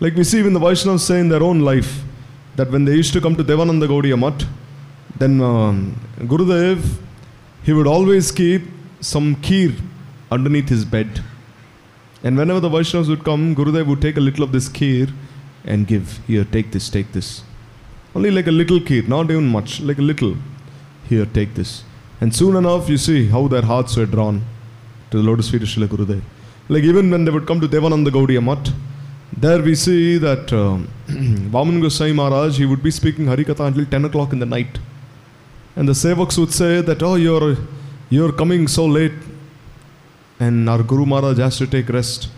[0.00, 2.02] Like we see even the Vaishnavas say in their own life,
[2.56, 4.48] that when they used to come to Devananda Gaudiya Math,
[5.18, 6.82] then um, Gurudev,
[7.62, 8.62] he would always keep
[9.00, 9.78] some kheer
[10.30, 11.22] underneath his bed.
[12.22, 15.12] And whenever the Vaishnavas would come, Gurudev would take a little of this kheer
[15.64, 16.18] and give.
[16.26, 17.42] Here, take this, take this.
[18.14, 20.34] Only like a little kheer, not even much, like a little.
[21.10, 21.84] Here, take this.
[22.22, 24.44] And soon enough, you see how their hearts were drawn
[25.10, 26.22] to the lotus feet of Srila Gurudev.
[26.70, 28.72] Like even when they would come to Devananda Gaudiya Math,
[29.32, 34.04] there we see that uh, Vaman Goswami Maharaj, he would be speaking Harikatha until 10
[34.06, 34.78] o'clock in the night.
[35.76, 37.56] And the Sevaks would say that, oh, you're,
[38.10, 39.12] you're coming so late
[40.40, 42.28] and our Guru Maharaj has to take rest.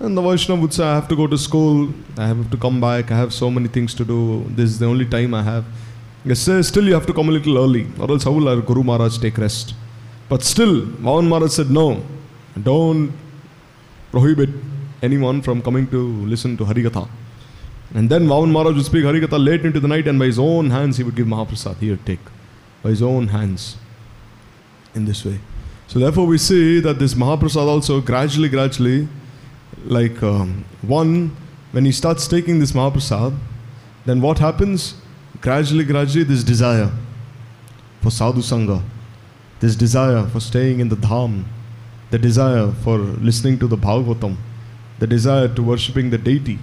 [0.00, 2.80] And the Vaishnava would say, I have to go to school, I have to come
[2.80, 5.64] back, I have so many things to do, this is the only time I have.
[6.24, 8.60] They say, still you have to come a little early, or else how will our
[8.60, 9.74] Guru Maharaj take rest?
[10.28, 12.02] But still, Vaman Maharaj said, no,
[12.60, 13.12] don't
[14.10, 14.50] prohibit
[15.02, 17.08] anyone from coming to listen to Harikatha.
[17.94, 20.70] And then Vaman Maharaj would speak Harikatha late into the night and by his own
[20.70, 21.76] hands he would give Mahaprasad.
[21.78, 22.20] Here, take.
[22.82, 23.76] By his own hands.
[24.94, 25.40] In this way.
[25.88, 29.08] So therefore we see that this Mahaprasad also gradually, gradually,
[29.84, 31.36] like um, one,
[31.72, 33.36] when he starts taking this Mahaprasad,
[34.06, 34.94] then what happens?
[35.40, 36.90] Gradually, gradually, this desire
[38.00, 38.82] for sadhu sangha,
[39.60, 41.44] this desire for staying in the dham,
[42.10, 44.36] the desire for listening to the Bhagavatam,
[45.02, 46.60] the desire to worshipping the deity,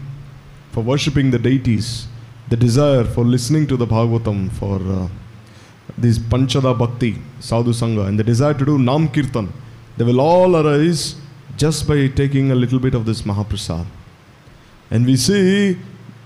[0.72, 2.08] for worshipping the deities,
[2.48, 5.10] the desire for listening to the Bhagavatam, for uh,
[5.98, 9.52] these Panchada Bhakti, Sadhu Sangha, and the desire to do Nam Kirtan,
[9.98, 11.18] they will all arise
[11.58, 13.86] just by taking a little bit of this Mahaprasad.
[14.90, 15.78] And we see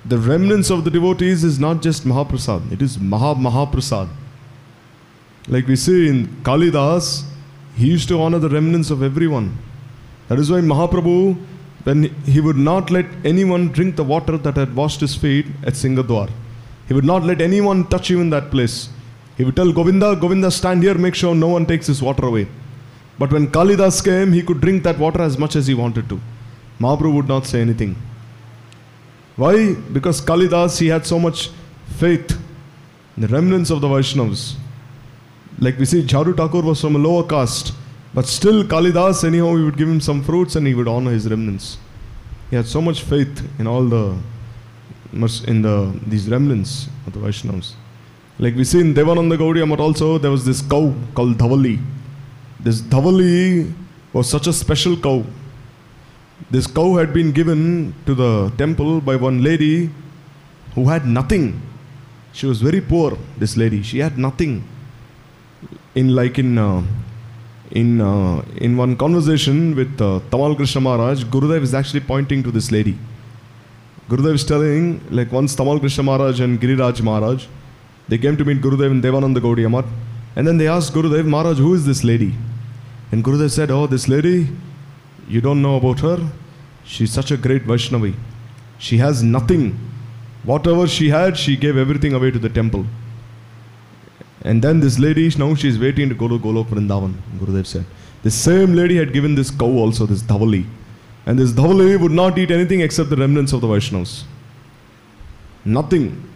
[0.06, 4.08] the remnants of the devotees is not just Mahaprasad, it is Maha Mahaprasad.
[5.47, 7.23] Like we see in Kalidas,
[7.76, 9.58] he used to honor the remnants of everyone.
[10.28, 11.52] That is why Mahaprabhu,
[11.84, 15.74] when he would not let anyone drink the water that had washed his feet at
[15.74, 16.30] Singadwar,
[16.88, 18.89] he would not let anyone touch him in that place.
[19.38, 22.48] He would tell Govinda, Govinda, stand here, make sure no one takes his water away.
[23.17, 26.19] But when Kalidas came, he could drink that water as much as he wanted to.
[26.80, 27.96] Mahaprabhu would not say anything.
[29.36, 29.74] Why?
[29.74, 31.50] Because Kalidas, he had so much
[31.98, 32.39] faith
[33.15, 34.56] in the remnants of the Vaishnavas.
[35.60, 37.72] Like we see, Jhadu Thakur was from a lower caste,
[38.13, 41.28] but still Kalidas, anyhow, he would give him some fruits and he would honor his
[41.28, 41.78] remnants.
[42.49, 44.15] He had so much faith in all the,
[45.47, 47.73] in the these remnants of the Vaishnavas.
[48.39, 51.80] Like we see in Devananda Gaudiya Math also, there was this cow called Dhavali.
[52.60, 53.71] This Dhavali
[54.12, 55.23] was such a special cow.
[56.52, 59.89] This cow had been given to the temple by one lady
[60.76, 61.62] who had nothing.
[62.32, 63.82] She was very poor, this lady.
[63.84, 64.67] She had nothing.
[65.95, 66.84] In like in uh,
[67.73, 72.51] in uh, in one conversation with uh, Tamal Krishna Maharaj, Gurudev is actually pointing to
[72.51, 72.97] this lady.
[74.09, 77.47] Gurudev is telling, like once Tamal Krishna Maharaj and Giriraj Maharaj,
[78.07, 79.88] they came to meet Gurudev in Devananda Gaudiya Math,
[80.36, 82.36] and then they asked Gurudev, Maharaj, who is this lady?
[83.12, 84.49] And Gurudev said, Oh, this lady,
[85.27, 86.17] you don't know about her.
[86.83, 88.13] She's such a great Vaishnavi.
[88.77, 89.79] She has nothing.
[90.43, 92.86] Whatever she had, she gave everything away to the temple.
[94.43, 97.86] And then this lady, now she's waiting to go to Golok Vrindavan, Gurudev said.
[98.23, 100.65] The same lady had given this cow also, this Dhavali.
[101.25, 104.23] And this Dhavali would not eat anything except the remnants of the Vaishnavas.
[105.63, 106.29] Nothing.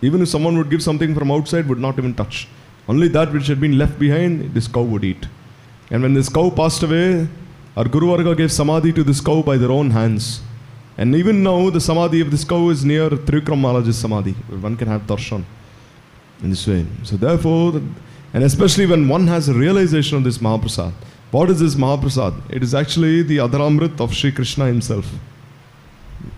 [0.00, 2.46] Even if someone would give something from outside, would not even touch.
[2.88, 5.26] Only that which had been left behind, this cow would eat.
[5.90, 7.28] And when this cow passed away,
[7.76, 10.40] our Guru Varga gave samadhi to this cow by their own hands.
[10.96, 14.32] And even now, the samadhi of this cow is near Trivikram Maharaj's samadhi.
[14.32, 15.44] One can have darshan
[16.42, 16.86] in this way.
[17.02, 17.80] So therefore,
[18.32, 20.92] and especially when one has a realization of this Mahaprasad.
[21.30, 22.34] What is this Mahaprasad?
[22.50, 25.10] It is actually the Adharamrit of Sri Krishna himself.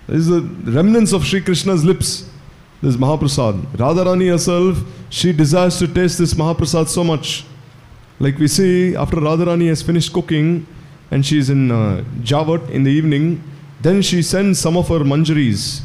[0.07, 2.29] This is the remnants of Sri Krishna's lips.
[2.83, 3.61] This Mahaprasad.
[3.77, 7.45] Radharani herself, she desires to taste this Mahaprasad so much.
[8.19, 10.67] Like we see, after Radharani has finished cooking
[11.11, 13.43] and she is in uh, Javat in the evening,
[13.81, 15.83] then she sends some of her manjaris,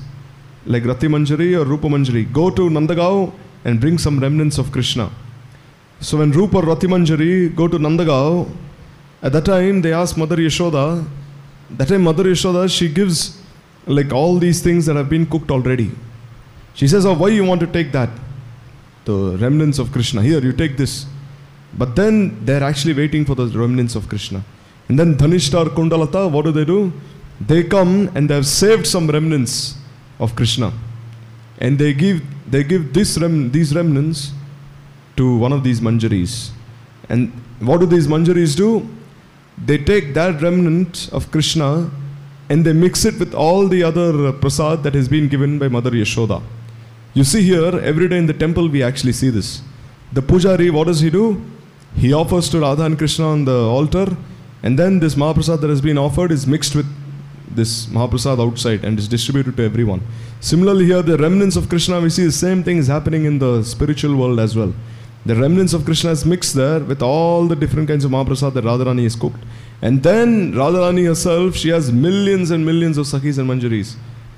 [0.65, 3.33] like Rati Manjari or Rupa Manjari, go to Nandagaon
[3.67, 5.11] and bring some remnants of Krishna.
[5.99, 8.49] So when Rupa or Rati Manjari go to Nandagaon,
[9.21, 11.05] at that time they ask Mother Yashoda,
[11.71, 13.41] that time Mother Yashoda, she gives
[13.85, 15.91] like all these things that have been cooked already.
[16.75, 18.09] She says, oh, why you want to take that?
[19.03, 20.21] The remnants of Krishna.
[20.21, 21.05] Here, you take this.
[21.77, 24.43] But then they're actually waiting for the remnants of Krishna.
[24.87, 26.93] And then Dhanishta or Kundalata, what do they do?
[27.41, 29.75] They come and they have saved some remnants
[30.19, 30.71] of Krishna.
[31.59, 34.31] And they give they give this rem, these remnants
[35.17, 36.51] to one of these manjaris.
[37.09, 38.87] And what do these manjaris do?
[39.65, 41.89] They take that remnant of Krishna
[42.49, 45.91] and they mix it with all the other prasad that has been given by Mother
[45.91, 46.41] Yashoda.
[47.13, 49.61] You see here, every day in the temple we actually see this.
[50.13, 51.43] The pujari, what does he do?
[51.95, 54.15] He offers to Radha and Krishna on the altar,
[54.63, 56.85] and then this Mahaprasad that has been offered is mixed with
[57.49, 60.01] this Mahaprasad outside and is distributed to everyone.
[60.39, 63.63] Similarly, here, the remnants of Krishna, we see the same thing is happening in the
[63.63, 64.73] spiritual world as well.
[65.25, 68.63] The remnants of Krishna is mixed there with all the different kinds of Mahaprasad that
[68.63, 69.39] Radharani has cooked.
[69.81, 73.95] And then Radharani herself, she has millions and millions of Sakhis and Manjaris.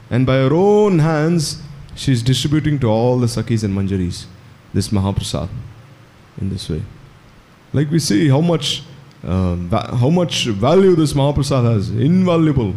[0.10, 1.62] And by her own hands,
[1.95, 4.26] she is distributing to all the Sakhis and Manjaris
[4.74, 5.49] this Mahaprasad
[6.39, 6.82] in this way.
[7.74, 8.84] Like we see how much,
[9.24, 12.74] uh, va- how much value this Mahaprasad has, invaluable.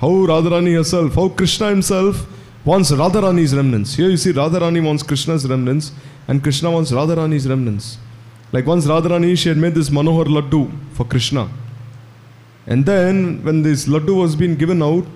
[0.00, 2.26] How Radharani herself, how Krishna himself
[2.64, 3.94] wants Radharani's remnants.
[3.94, 5.92] Here you see Radharani wants Krishna's remnants
[6.28, 7.98] and Krishna wants Radharani's remnants.
[8.52, 11.48] Like once Radharani, she had made this Manohar Laddu for Krishna.
[12.66, 15.06] And then when this Laddu was being given out,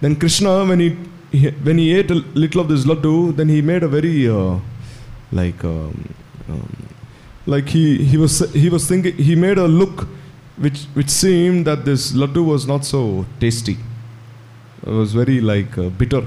[0.00, 0.96] then Krishna, when he
[1.32, 4.58] he, when he ate a little of this laddu, then he made a very uh,
[5.32, 6.14] like um,
[6.48, 6.88] um,
[7.46, 10.08] like he, he was he was thinking he made a look
[10.56, 13.76] which which seemed that this laddu was not so tasty.
[14.86, 16.24] It was very like uh, bitter.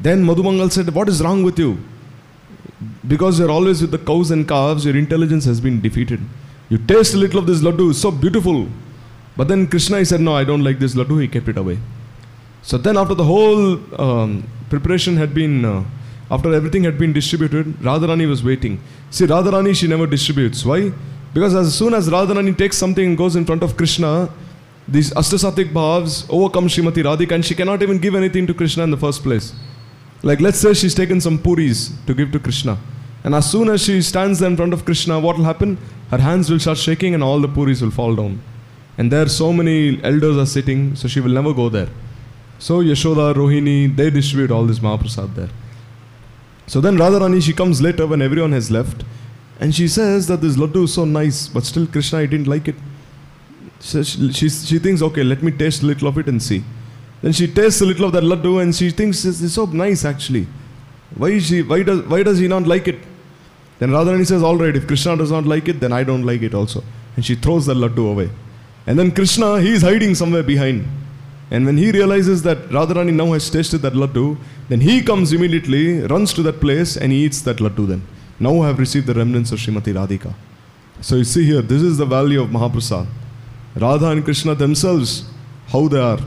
[0.00, 1.78] Then Madhumangal said, "What is wrong with you?
[3.06, 6.20] Because you're always with the cows and calves, your intelligence has been defeated.
[6.68, 8.68] You taste a little of this laddu, it's so beautiful."
[9.36, 11.78] But then Krishna he said, "No, I don't like this laddu." He kept it away.
[12.62, 15.84] So then, after the whole um, preparation had been, uh,
[16.30, 18.80] after everything had been distributed, Radharani was waiting.
[19.10, 20.64] See, Radharani, she never distributes.
[20.64, 20.92] Why?
[21.34, 24.28] Because as soon as Radharani takes something and goes in front of Krishna,
[24.88, 28.90] these Astasatik bhavs overcome Srimati Radhika and she cannot even give anything to Krishna in
[28.90, 29.54] the first place.
[30.22, 32.78] Like, let's say she's taken some puris to give to Krishna.
[33.22, 35.76] And as soon as she stands there in front of Krishna, what will happen?
[36.10, 38.40] Her hands will start shaking and all the puris will fall down.
[38.96, 41.88] And there so many elders are sitting, so she will never go there.
[42.58, 45.50] So Yashoda, Rohini, they distribute all this Mahaprasad there.
[46.66, 49.04] So then Radharani, she comes later when everyone has left,
[49.60, 52.68] and she says that this laddu is so nice, but still Krishna, he didn't like
[52.68, 52.74] it.
[53.80, 56.64] So she, she, she thinks, okay, let me taste a little of it and see.
[57.22, 60.04] Then she tastes a little of that laddu and she thinks it's, is so nice
[60.04, 60.46] actually.
[61.16, 62.98] Why she, why does, why does he not like it?
[63.78, 66.42] Then Radharani says, all right, if Krishna does not like it, then I don't like
[66.42, 66.82] it also.
[67.16, 68.30] And she throws that laddu away.
[68.86, 70.86] And then Krishna, he is hiding somewhere behind.
[71.50, 74.36] And when he realizes that Radharani now has tasted that laddu,
[74.68, 78.02] then he comes immediately, runs to that place and he eats that laddu then.
[78.38, 80.34] Now I have received the remnants of Srimati Radhika.
[81.00, 83.06] So you see here, this is the value of Mahaprasad.
[83.80, 85.24] Radha and Krishna themselves,
[85.68, 86.18] how they are.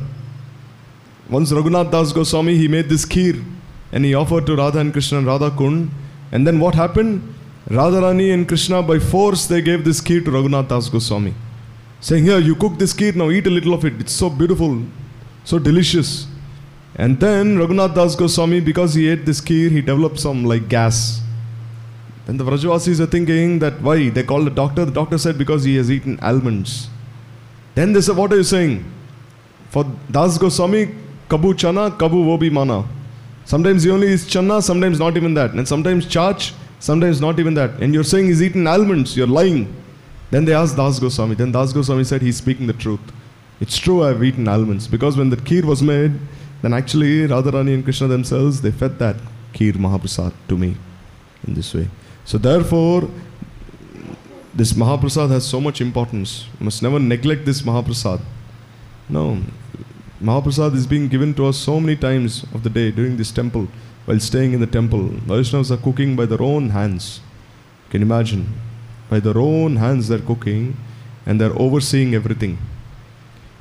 [1.29, 3.43] Once Raghunath Das Goswami, he made this kheer
[3.91, 5.89] and he offered to Radha and Krishna and Radha Kund.
[6.31, 7.33] And then what happened?
[7.69, 11.33] Radharani and Krishna by force they gave this kheer to Raghunath Das Goswami.
[11.99, 13.93] Saying, Here, you cook this kheer, now eat a little of it.
[13.99, 14.83] It's so beautiful,
[15.43, 16.27] so delicious.
[16.95, 21.21] And then Raghunath Das Goswami, because he ate this kheer, he developed some like gas.
[22.25, 24.09] Then the Brajavasis are thinking that why?
[24.09, 24.85] They called the doctor.
[24.85, 26.87] The doctor said because he has eaten almonds.
[27.75, 28.85] Then they said, What are you saying?
[29.69, 30.87] For Das Goswami,
[31.29, 32.85] Kabu Chana, Kabu Vobi Mana.
[33.45, 35.51] Sometimes he only eats chana, sometimes not even that.
[35.53, 37.71] And sometimes chach, sometimes not even that.
[37.81, 39.73] And you're saying he's eaten almonds, you're lying.
[40.29, 41.35] Then they asked Das Goswami.
[41.35, 43.01] Then Das Goswami said he's speaking the truth.
[43.59, 44.87] It's true I've eaten almonds.
[44.87, 46.13] Because when the kheer was made,
[46.61, 49.17] then actually Radharani and Krishna themselves, they fed that
[49.53, 50.75] kheer Mahaprasad to me
[51.47, 51.87] in this way.
[52.25, 53.09] So therefore,
[54.53, 56.45] this Mahaprasad has so much importance.
[56.59, 58.21] You must never neglect this Mahaprasad.
[59.07, 59.41] No.
[60.21, 63.67] Mahaprasad is being given to us so many times of the day during this temple,
[64.05, 65.09] while staying in the temple.
[65.25, 67.21] Vaishnavas are cooking by their own hands.
[67.89, 68.53] Can you imagine?
[69.09, 70.77] By their own hands they're cooking
[71.25, 72.57] and they're overseeing everything.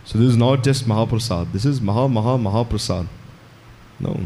[0.04, 3.06] So this is not just Mahaprasad, this is Maha Maha Mahaprasad.
[4.00, 4.20] No.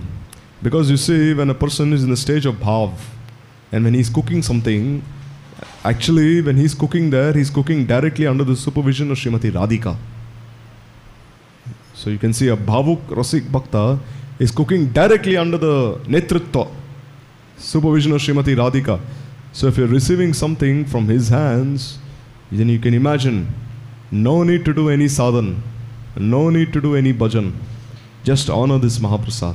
[0.62, 2.94] Because you see, when a person is in the stage of bhav,
[3.70, 5.02] and when he's cooking something,
[5.84, 9.96] actually, when he's cooking there, he's cooking directly under the supervision of Srimati Radhika.
[11.94, 13.98] So you can see a Bhavuk Rasik Bhakta
[14.38, 16.70] is cooking directly under the Netritva,
[17.56, 19.00] supervision of Srimati Radhika.
[19.52, 21.98] So if you're receiving something from his hands,
[22.50, 23.54] then you can imagine
[24.10, 25.60] no need to do any sadhan,
[26.16, 27.52] no need to do any bhajan.
[28.24, 29.54] Just honor this Mahaprasad.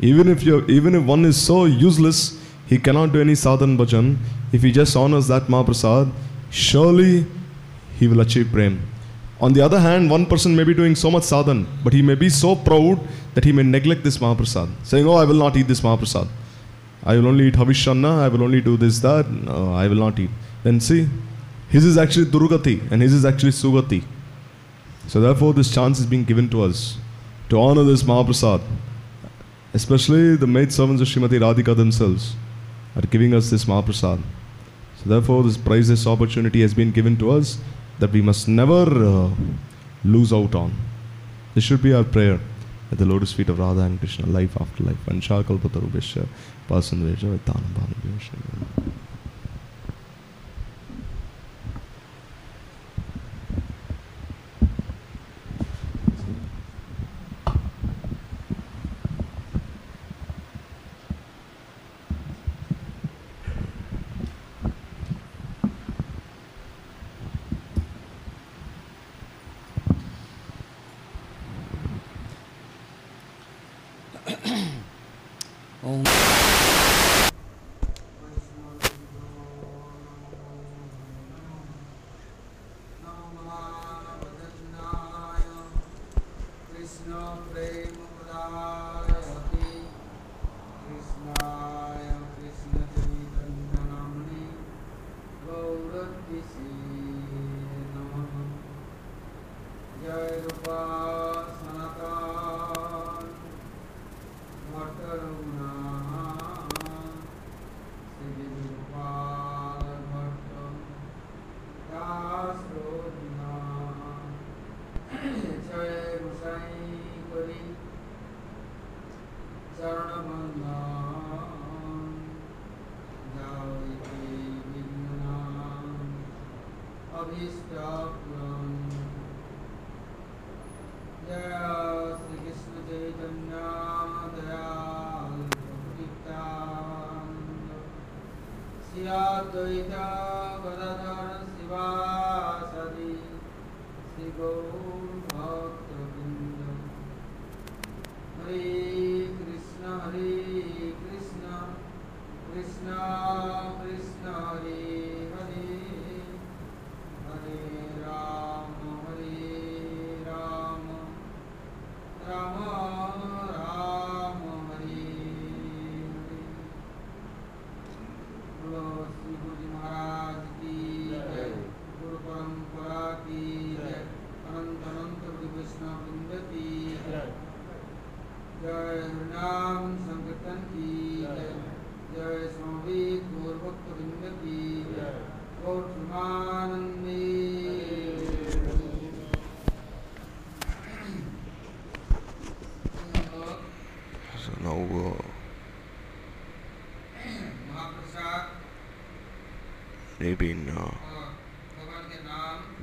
[0.00, 4.16] Even if you're, even if one is so useless, he cannot do any sadhan bhajan.
[4.54, 6.12] If he just honors that Mahaprasad,
[6.48, 7.26] surely
[7.98, 8.80] he will achieve prem.
[9.40, 12.14] On the other hand, one person may be doing so much sadhan, but he may
[12.14, 13.00] be so proud
[13.34, 16.28] that he may neglect this Mahaprasad, saying, Oh, I will not eat this Mahaprasad.
[17.02, 20.20] I will only eat Havishanna, I will only do this, that, no, I will not
[20.20, 20.30] eat.
[20.62, 21.08] Then see,
[21.68, 24.04] his is actually Durugati and his is actually Sugati.
[25.08, 26.96] So therefore, this chance is being given to us
[27.48, 28.62] to honor this Mahaprasad.
[29.72, 32.36] Especially the maid servants of Srimati Radhika themselves
[32.94, 34.22] are giving us this Mahaprasad.
[35.04, 37.58] So therefore, this priceless opportunity has been given to us
[37.98, 39.30] that we must never uh,
[40.02, 40.72] lose out on.
[41.54, 42.40] This should be our prayer
[42.90, 44.96] at the lotus feet of Radha and Krishna, life after life.
[45.06, 46.26] Vanshakalpatarubhishya,
[46.68, 49.03] pasandvesha, vitanam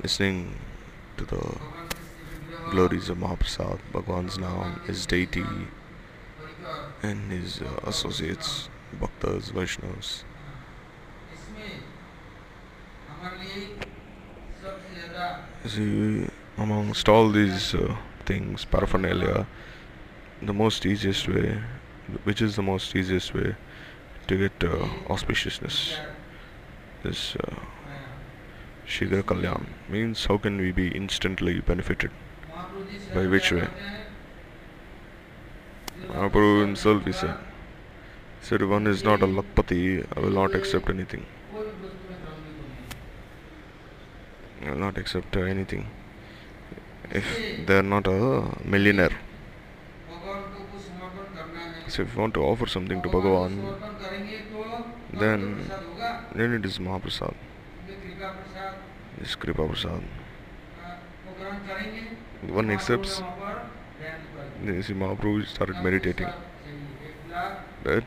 [0.02, 0.58] listening
[1.16, 1.56] to the
[2.70, 5.44] glories of Mahaprasad, Bhagwan's Naam, his deity,
[7.02, 8.68] and his uh, associates,
[9.00, 10.24] Bhaktas, Vaishnavas.
[15.66, 16.26] See,
[16.58, 17.96] amongst all these uh,
[18.26, 19.46] things, paraphernalia,
[20.42, 21.62] the most easiest way,
[22.24, 23.54] which is the most easiest way
[24.26, 25.96] to get uh, auspiciousness,
[27.04, 27.51] is uh,
[29.02, 29.66] uh, Shigra Kalyan.
[29.88, 32.10] Means how can we be instantly benefited?
[33.14, 33.68] By which way?
[36.08, 37.36] Mahaprabhu himself he said,
[38.40, 41.26] he said one is not a lakpati, I will not accept anything.
[44.64, 45.88] I will not accept uh, anything.
[47.10, 49.10] If they are not a millionaire.
[49.10, 49.32] है
[51.88, 56.78] So if you want to offer something to Bhagavan, तो then तो then it is
[56.78, 57.34] Mahaprasad,
[59.22, 60.02] is Kripa Prasad.
[62.48, 63.22] One accepts
[64.64, 66.28] this Mahaprabhu started meditating
[67.84, 68.04] Then,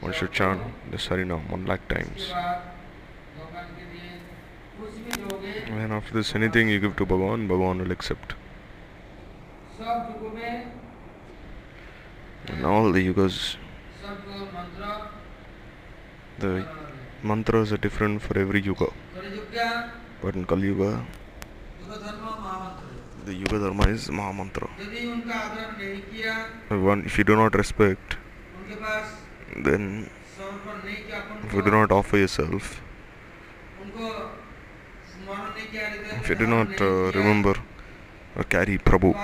[0.00, 2.32] one should chant the Harinam one lakh times.
[5.66, 8.34] And after this, anything you give to Bhagavan, Bhagavan will accept.
[12.48, 13.56] In all the yugas,
[16.38, 16.66] the
[17.22, 18.88] mantras are different for every yuga.
[20.22, 21.04] But in Kali Yuga,
[23.26, 24.68] the Yuga Dharma is Mahamantra.
[27.06, 28.16] If you do not respect,
[29.56, 30.08] then
[31.44, 32.80] if you do not offer yourself,
[36.20, 37.54] if you do not uh, remember
[38.36, 39.14] or carry Prabhu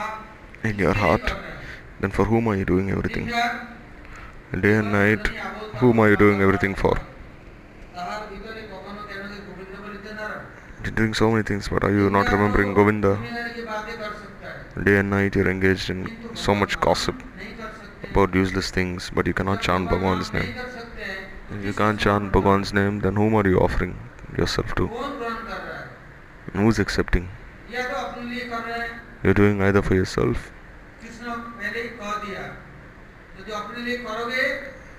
[0.65, 1.33] in your heart,
[2.01, 3.27] then for whom are you doing everything?
[3.29, 5.27] Day and night,
[5.77, 6.99] whom are you doing everything for?
[10.95, 13.19] doing so many things, but are you not remembering Govinda?
[14.85, 17.23] Day and night you're engaged in so much gossip
[18.11, 20.55] about useless things, but you cannot chant Bhagwan's name.
[21.51, 23.99] If you can't chant Bhagwan's name, then whom are you offering
[24.37, 24.89] yourself to?
[26.53, 27.29] And who's accepting?
[29.23, 30.53] You're doing either for yourself.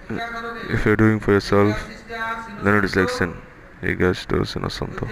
[0.09, 1.89] If you're doing for yourself,
[2.63, 3.35] then it is like sin.
[3.81, 5.07] Egas dosin asanto.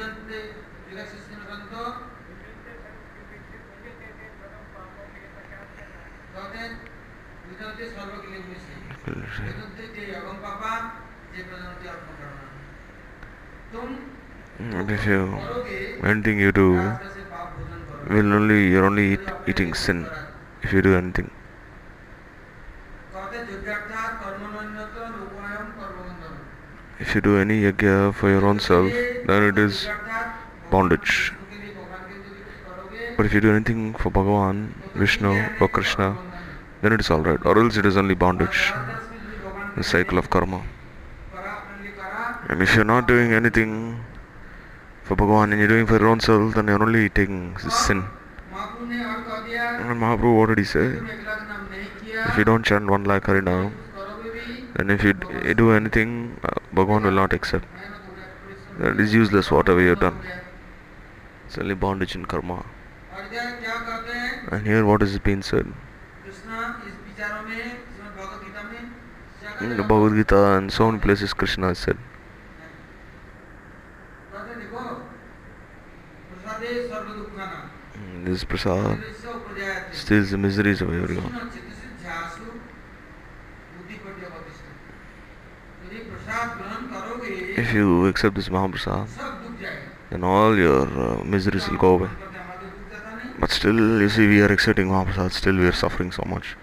[14.59, 15.39] If you
[16.03, 16.97] anything you do
[18.09, 20.07] will only you're only eat, eating sin
[20.61, 21.29] if you do anything.
[26.99, 28.91] If you do any yagya for your own self,
[29.27, 29.87] then it is
[30.69, 31.31] bondage.
[33.15, 35.31] But if you do anything for Bhagavan, Vishnu,
[35.61, 36.17] or Krishna,
[36.81, 38.71] then it is alright, or else it is only bondage
[39.77, 40.63] the cycle of karma.
[42.49, 44.03] And if you're not doing anything
[45.03, 48.03] for Bhagavan and you're doing for your own self, then you're only taking sin.
[48.51, 50.99] And Mahaprabhu, what did he say?
[52.29, 53.73] If you don't chant one lakh hari Harinam,
[54.75, 57.65] then if you do anything, uh, Bhagavan will not accept.
[58.79, 60.19] That is useless, whatever you have done.
[61.45, 62.65] It's only bondage in karma.
[64.51, 65.71] And here, what is being said?
[69.59, 71.97] In the Bhagavad Gita and so many places, Krishna has said,
[78.23, 78.99] This prasad
[79.93, 81.49] steals the miseries of everyone.
[87.57, 89.07] If you accept this Mahaprasad,
[90.11, 92.09] then all your uh, miseries will go away.
[93.39, 96.55] But still, you see, we are accepting Mahaprasad, still we are suffering so much.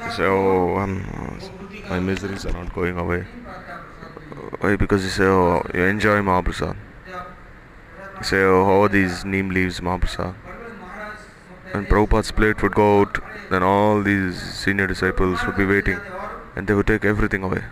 [0.00, 1.57] तो You
[1.88, 3.22] my miseries are not going away.
[4.60, 4.76] Why?
[4.76, 6.76] Because you say, oh, you enjoy Mahaprasad.
[8.18, 10.34] You say, oh, how are these neem leaves, Mahaprasad?
[11.74, 13.18] And Prabhupada's plate would go out,
[13.50, 15.98] then all these senior disciples would be waiting,
[16.56, 17.64] and they would take everything away.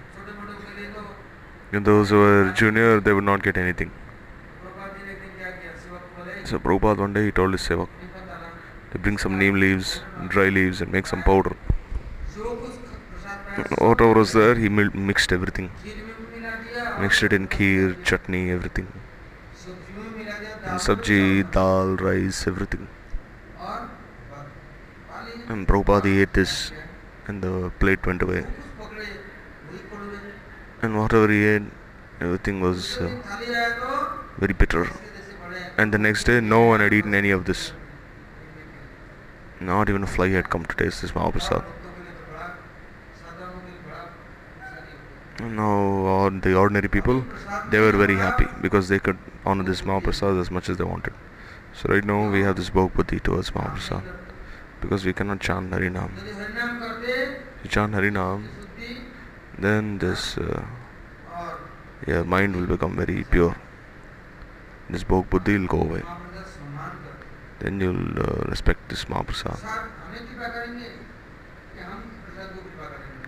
[1.73, 3.91] And those who were junior, they would not get anything.
[6.45, 7.89] So Prabhupada one day he told his sevak,
[8.93, 11.57] "They bring some neem leaves, dry leaves, and make some powder
[13.79, 15.71] whatever was there, he mixed everything.
[17.01, 18.93] Mixed it in kheer, chutney, everything.
[20.65, 22.89] And sabji, dal, rice, everything.
[25.49, 26.73] And Prabhupada ate this
[27.27, 28.45] and the plate went away.
[30.83, 31.63] And whatever he ate,
[32.21, 33.11] everything was uh,
[34.39, 34.91] very bitter.
[35.79, 37.73] And the next day, no one had eaten any of this.
[39.61, 41.65] Not even a fly had come to taste this Mahaprasad.
[45.41, 45.69] No,
[46.07, 47.25] or the ordinary people,
[47.71, 51.13] they were very happy because they could honor this Mahaprasad as much as they wanted.
[51.75, 54.03] So right now we have this Bhogpati towards Mahaprasad
[54.81, 56.11] because we cannot chant Harinam.
[56.17, 58.49] If you chant Harinam,
[59.59, 60.65] then this uh,
[62.07, 63.57] your mind will become very pure.
[64.89, 66.03] This Bhog will go away.
[67.59, 69.59] Then you'll uh, respect this Mahaprasad.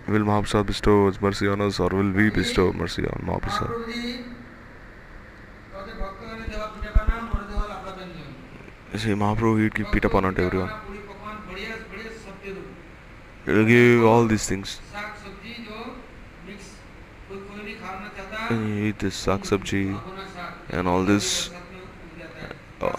[0.07, 3.69] Will Mahapasad bestow mercy on us or will we bestow mercy on Mahapasad?
[8.95, 10.71] See, Mahaprabhu, he'd give pita everyone.
[13.45, 14.81] He'll give all these things.
[18.49, 20.01] And eat this saag sabji
[20.71, 21.51] and all this.
[22.81, 22.93] Uh,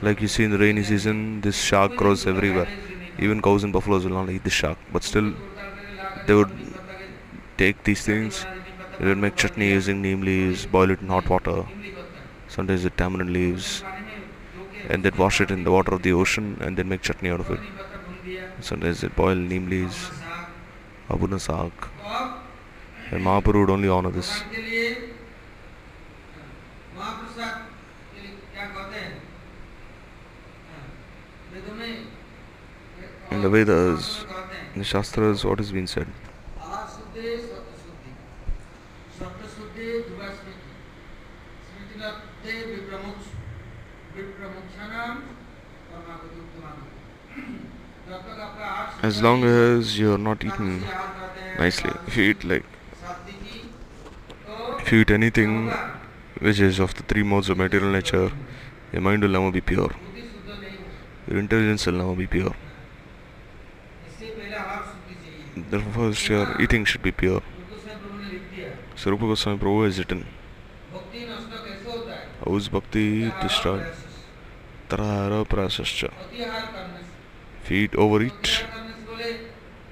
[0.00, 2.68] like you see in the rainy season, this shark grows everywhere.
[3.18, 4.78] Even cows and buffaloes will not eat the shark.
[4.92, 5.34] But still,
[6.26, 6.52] they would
[7.56, 8.46] take these things,
[8.98, 11.64] they would make chutney using neem leaves, boil it in hot water,
[12.48, 13.82] sometimes with tamarind leaves,
[14.88, 17.40] and they'd wash it in the water of the ocean and then make chutney out
[17.40, 17.60] of it.
[18.60, 20.10] Sometimes they'd boil neem leaves,
[21.08, 21.72] abuna saag.
[23.10, 24.42] And Mahaprabhu would only honor this.
[33.30, 34.24] in the Vedas,
[34.74, 36.06] in the Shastras, what is being said?
[49.00, 50.82] As long as you're not eating
[51.58, 52.64] nicely, if you eat like,
[54.80, 55.70] if you eat anything
[56.40, 58.32] which is of the three modes of material nature,
[58.92, 59.92] your mind will never be pure,
[61.28, 62.54] your intelligence will never be pure
[65.70, 67.42] the first you eating should be pure.
[68.96, 70.26] So Rupa Goswami Prabhu has written,
[72.44, 73.86] How is Bhakti destroyed,
[74.88, 76.10] Tarahara Prasascha.
[77.62, 78.64] Feed overeat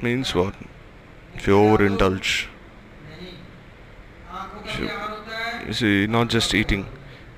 [0.00, 0.54] means what?
[1.34, 2.46] If you overindulge.
[4.78, 4.90] You,
[5.66, 6.86] you see, not just eating,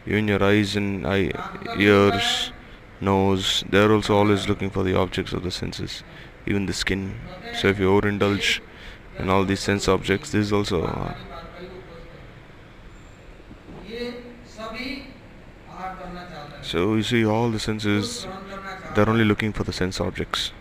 [0.06, 1.30] even your eyes and eye,
[1.76, 2.52] ears,
[3.00, 6.02] nose, they're also always looking for the objects of the senses
[6.48, 7.14] even the skin.
[7.60, 8.60] So if you overindulge
[9.18, 11.14] in all these sense objects this is also uh,
[16.62, 18.26] so you see all the senses
[18.94, 20.52] they're only looking for the sense objects.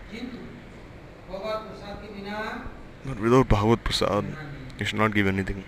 [3.04, 4.24] But without Bhagavad Prasad
[4.78, 5.64] you should not give anything.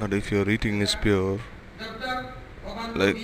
[0.00, 1.40] But if your eating is pure,
[2.94, 3.16] like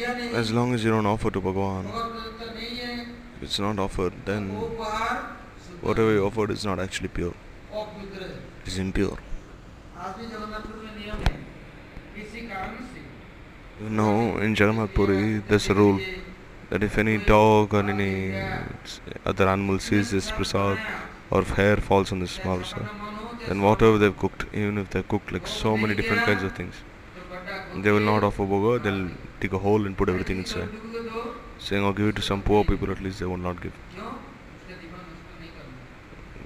[0.42, 3.06] as long as you don't offer to Bhagavan, है
[3.36, 4.48] if it's not offered, then
[5.80, 7.34] whatever you offered is not actually pure.
[7.72, 9.18] It is impure.
[9.96, 10.16] है
[13.80, 14.94] You know, in Jagannath
[15.48, 16.00] there's a rule
[16.70, 18.34] that if any dog or any
[19.24, 20.78] other animal sees this prasad
[21.30, 23.05] or hair falls on this Mahaprasad,
[23.48, 26.74] then whatever they've cooked even if they cooked like so many different kinds of things
[27.84, 28.78] they will not offer burger.
[28.78, 30.68] They'll take a hole and put everything inside
[31.58, 33.72] saying I'll give it to some poor people at least they will not give.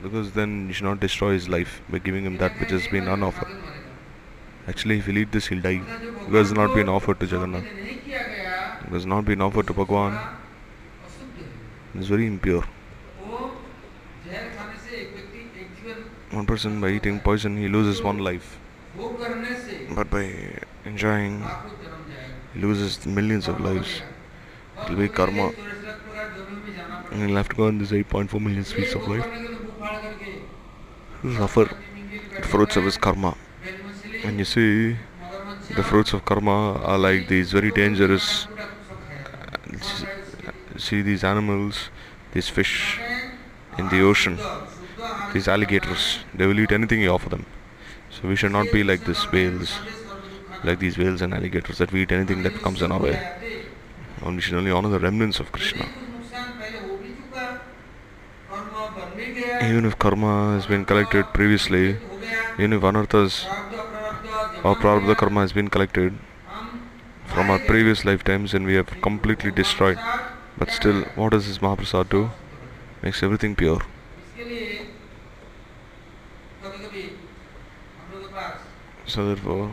[0.03, 3.09] Because then you should not destroy his life by giving him that which has been
[3.09, 3.47] on offer
[4.67, 5.83] actually if he'll eat this he'll die.
[6.29, 7.65] It has not been offered to Jagannath.
[7.65, 10.19] It has not been offered to Bhagwan.
[11.95, 12.65] It's very impure.
[16.31, 18.59] one person by eating poison he loses one life.
[19.95, 20.35] But by
[20.85, 21.45] enjoying
[22.55, 24.03] he loses millions of lives.
[24.83, 25.53] It will be karma.
[27.11, 29.27] And he'll have to go on this 8.4 million species of life.
[31.37, 31.71] Suffer.
[32.37, 33.37] The fruits of his karma.
[34.25, 34.97] And you see
[35.75, 38.47] the fruits of karma are like these very dangerous
[39.67, 41.91] uh, see these animals
[42.33, 43.01] these fish
[43.79, 44.39] in the ocean
[45.33, 46.21] these alligators.
[46.35, 47.47] They will eat anything you offer them.
[48.11, 49.79] So we should not be like these whales,
[50.65, 53.19] like these whales and alligators that we eat anything that comes in our way.
[54.25, 55.89] And we should only honor the remnants of Krishna.
[59.63, 61.97] Even if karma has been collected previously,
[62.59, 63.45] even if anarthas
[64.65, 66.15] or prarabdha karma has been collected
[67.27, 69.99] from our previous lifetimes and we have completely destroyed,
[70.59, 72.31] but still, what does this Mahaprasad do?
[73.03, 73.81] Makes everything pure.
[79.11, 79.71] So therefore, oh.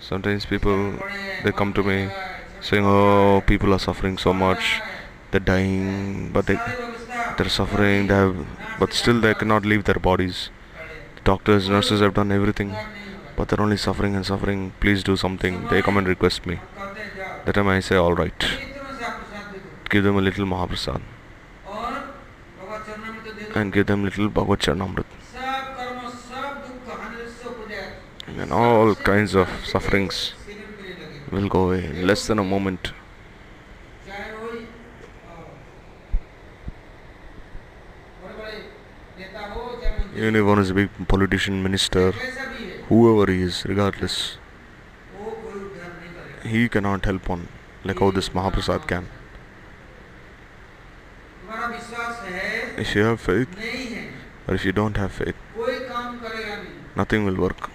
[0.00, 0.78] sometimes people
[1.44, 1.98] they come to me
[2.68, 4.64] saying, "Oh, people are suffering so much,
[5.30, 6.56] they're dying, but they
[7.36, 8.08] they're suffering.
[8.08, 8.34] They have,
[8.80, 10.42] but still they cannot leave their bodies.
[11.30, 12.74] Doctors, nurses have done everything,
[13.36, 14.60] but they're only suffering and suffering.
[14.80, 16.58] Please do something." They come and request me.
[17.44, 18.48] That time I say, "All right,
[19.94, 21.02] give them a little Mahaprasad."
[23.58, 25.33] and give them little Bhagavad Charanamrita
[28.38, 30.34] and all kinds of sufferings
[31.30, 32.92] will go away in less than a moment.
[40.16, 42.12] Even if one is a big politician, minister,
[42.88, 44.38] whoever he is, regardless,
[46.44, 47.48] he cannot help one
[47.84, 49.08] like how this Mahaprasad can.
[52.76, 53.48] If you have faith,
[54.46, 55.34] or if you don't have faith,
[56.96, 57.70] nothing will work.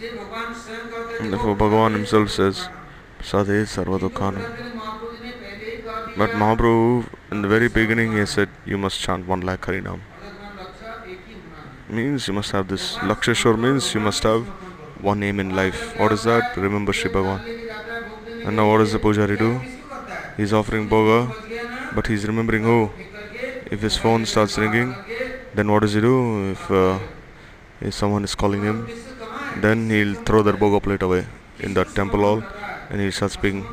[0.00, 2.68] Therefore, Bhagavan himself says,
[3.22, 4.42] Sade Sarvadukhanam.
[6.16, 10.00] But Mahaprabhu, in the very beginning, he said, You must chant one lakh Harinam.
[11.90, 12.96] Means you must have this.
[12.96, 14.46] Lakshashwar means you must have
[15.02, 15.98] one name in life.
[15.98, 16.56] What is that?
[16.56, 18.46] Remember Shri Bhagavan.
[18.46, 19.60] And now, what does the pujari do?
[20.38, 22.90] He's offering bhoga, but he's remembering who?
[23.70, 24.94] If his phone starts ringing,
[25.54, 26.52] then what does he do?
[26.52, 26.98] If, uh,
[27.82, 28.88] if someone is calling him,
[29.56, 31.26] then he'll throw that bhoga plate away
[31.58, 32.42] in that temple hall
[32.88, 33.66] and he'll start speaking.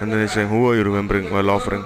[0.00, 1.82] And then he's saying, Who are you remembering while offering?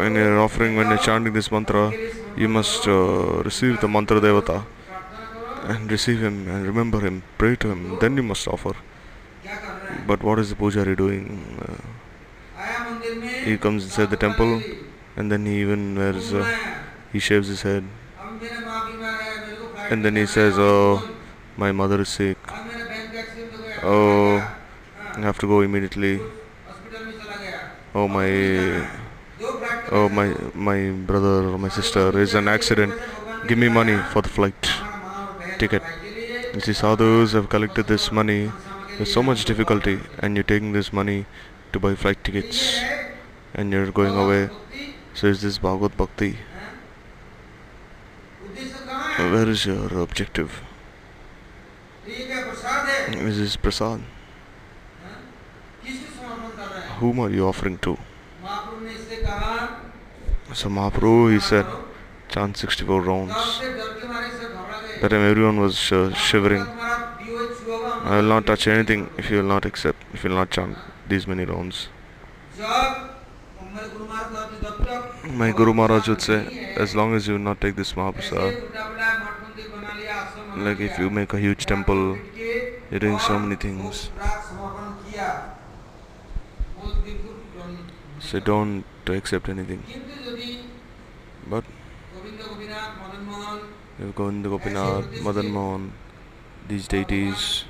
[0.00, 1.92] When you're offering, when you're chanting this mantra,
[2.36, 4.64] you must uh, receive the mantra devata
[5.64, 8.74] and receive him and remember him, pray to him, then you must offer.
[10.06, 11.58] But what is the pujari doing?
[11.60, 11.74] Uh,
[13.44, 14.62] he comes inside the temple
[15.16, 16.46] and then he even wears, uh,
[17.12, 17.84] he shaves his head
[19.90, 21.02] and then he says, Oh,
[21.60, 22.38] my mother is sick.
[23.82, 24.38] Oh,
[25.16, 26.18] I have to go immediately.
[27.94, 28.28] Oh my,
[29.92, 32.94] oh my, my brother or my sister is an accident.
[33.46, 34.70] Give me money for the flight
[35.58, 35.82] ticket.
[36.54, 38.50] You see, sadhus have collected this money
[38.98, 41.26] with so much difficulty, and you're taking this money
[41.74, 42.80] to buy flight tickets,
[43.52, 44.48] and you're going away.
[45.12, 46.38] So is this Bhagavad Bhakti?
[49.18, 50.62] Where is your objective?
[52.20, 54.00] This Prasad.
[56.98, 57.96] Whom are you offering to?
[60.52, 61.66] So Mahaprabhu, he said,
[62.28, 63.60] chant 64 rounds.
[65.00, 66.66] That time everyone was shivering.
[68.02, 70.76] I will not touch anything if you will not accept, if you will not chant
[71.08, 71.88] these many rounds.
[75.32, 78.52] My Guru Maharaj would say, as long as you will not take this Mahaprasad,
[80.64, 82.18] like if you make a huge temple,
[82.90, 84.10] you're doing so many things.
[88.20, 89.82] So don't accept anything.
[91.46, 91.64] But
[93.98, 95.92] if Govinda Gopinath, Madan Mohan,
[96.68, 97.64] these deities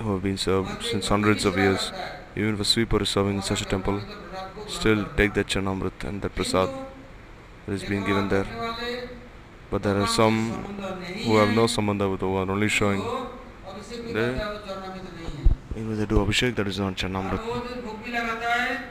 [0.00, 1.92] who have been served since hundreds of years.
[2.34, 4.00] Even if a sweeper is serving in such a temple,
[4.66, 6.68] still take that Chanamrit and that Prasad
[7.66, 8.46] that is being given there.
[9.70, 10.64] But there are some
[11.24, 13.02] who have no sambandha with who are only showing.
[14.12, 14.40] They-
[15.78, 17.50] Even they do Abhishek, that is not है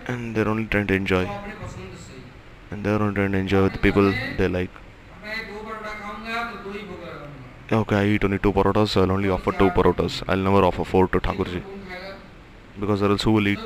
[0.07, 1.27] And they're only trying to enjoy.
[2.71, 4.81] and they're not trying to enjoy with the people they like.
[6.65, 10.21] तो ही Okay, I eat only two parotas, so I'll only offer two parotas.
[10.27, 11.63] I'll never offer four to Thakurji
[12.79, 13.59] because or else who will eat?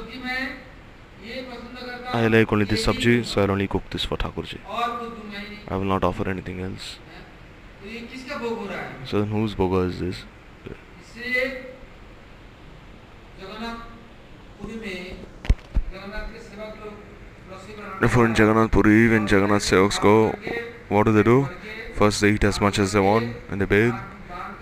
[2.13, 4.59] I like only this sabji, so I'll only cook this for Thakurji.
[5.69, 6.97] I will not offer anything else.
[9.05, 10.17] So then whose bhoga is this?
[18.09, 20.33] For in Jagannath Puri, when Jagannath Sevaks go,
[20.87, 21.47] what do they do?
[21.95, 23.93] First they eat as much as they want and they bathe,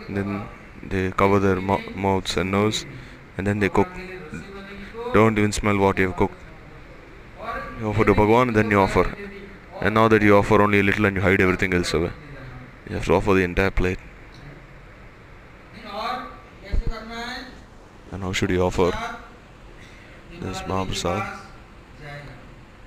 [0.07, 0.49] and then
[0.83, 2.85] they cover their mouths and nose,
[3.37, 3.87] and then they cook.
[5.13, 6.35] Don't even smell what you have cooked.
[7.79, 9.15] You offer to Bhagwan, then you offer.
[9.82, 12.11] And now that you offer only a little and you hide everything else away.
[12.89, 13.99] You have to offer the entire plate.
[15.84, 17.45] है
[18.11, 18.91] And how should you offer?
[20.41, 21.39] this Mahaprasad.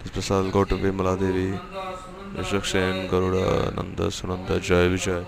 [0.02, 1.58] This prasad will go to Vimala Devi,
[2.36, 5.26] Yashakshen, Garuda, Nanda, Sunanda, Jai Vijay,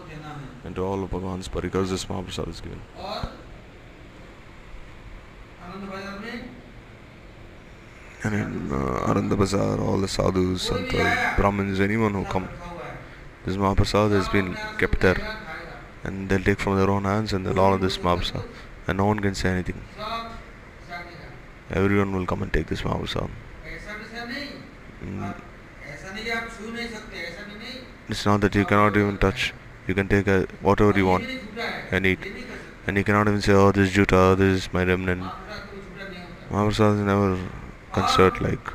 [0.64, 2.80] and to all of Bhagwan's parikars this Mahaprasad is given.
[8.24, 12.48] and in uh, Ananda Bazaar, all the sadhus, santas, brahmins, anyone who come,
[13.44, 15.20] this Mahaprasad has been kept there,
[16.04, 18.44] and they'll take from their own hands and they'll honor this Mahaprasad,
[18.86, 19.82] and no one can say anything.
[21.70, 23.30] Everyone will come and take this Mahaprasad.
[25.04, 25.34] Mm.
[28.08, 29.52] It's not that you cannot even touch.
[29.88, 31.24] You can take a, whatever you want
[31.90, 32.20] and eat.
[32.86, 35.24] And you cannot even say, oh, this is Juta, this is my remnant.
[36.50, 37.38] Mahaprasad is never
[37.92, 38.72] concert like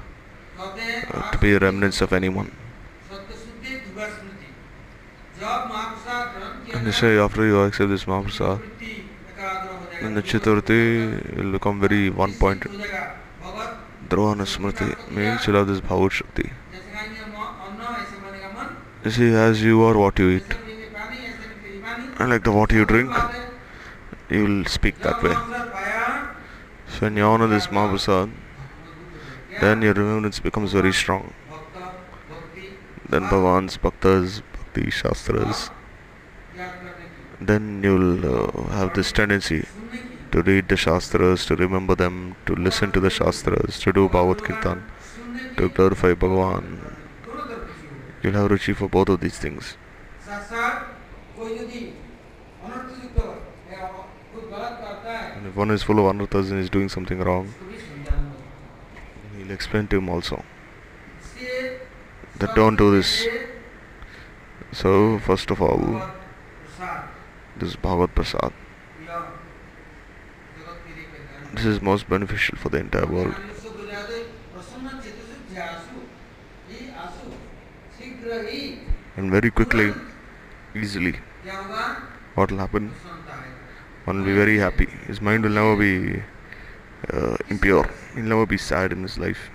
[0.59, 2.51] uh, to be remnants of anyone.
[6.74, 8.61] And say after you accept this mamsa,
[10.01, 12.72] then the Chaturthi will become very one pointed.
[14.09, 16.51] Drovana Smriti means you have this Bhavat Shakti.
[19.03, 20.55] You see, as you are what you eat,
[22.20, 23.11] and like the water you drink,
[24.30, 25.34] you will speak that way.
[26.93, 28.32] So when you honor this Mahaprasad,
[29.62, 31.34] then your remembrance becomes very strong.
[33.10, 35.70] Then Bhavans, Bhaktas, Bhakti, Shastras.
[37.39, 39.66] Then you'll uh, have this tendency
[40.32, 44.43] to read the Shastras, to remember them, to listen to the Shastras, to do Bhagavad
[44.43, 44.84] Kirtan,
[45.55, 46.95] to glorify Bhagavan.
[48.22, 49.78] You'll have Ruchi for both of these things.
[55.38, 57.53] And if one is full of anarthas and is doing something wrong,
[59.48, 60.43] will explain to him also.
[62.39, 63.28] That don't do this.
[64.72, 66.02] So first of all
[67.58, 68.54] this is Bhagavad Prasad.
[71.54, 73.34] This is most beneficial for the entire world.
[79.16, 79.93] And very quickly
[80.76, 81.16] easily
[82.36, 82.93] what will happen?
[84.06, 84.86] One will be very happy.
[85.08, 86.22] His mind will never be
[87.14, 87.89] uh, impure.
[88.16, 89.49] He'll never be sad in his life.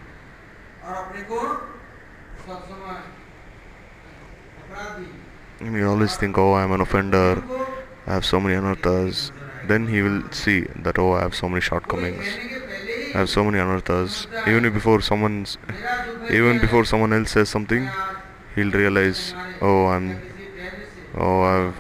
[5.61, 7.43] He will always think, oh, I'm an offender,
[8.07, 9.31] I have so many anarthas.
[9.69, 12.25] Then he will see that, oh, I have so many shortcomings.
[13.15, 14.27] I have so many anarthas.
[14.49, 15.59] Even before someone's,
[16.31, 17.89] even before someone else says something,
[18.57, 20.21] he'll realize, oh, I'm,
[21.17, 21.77] oh, I've,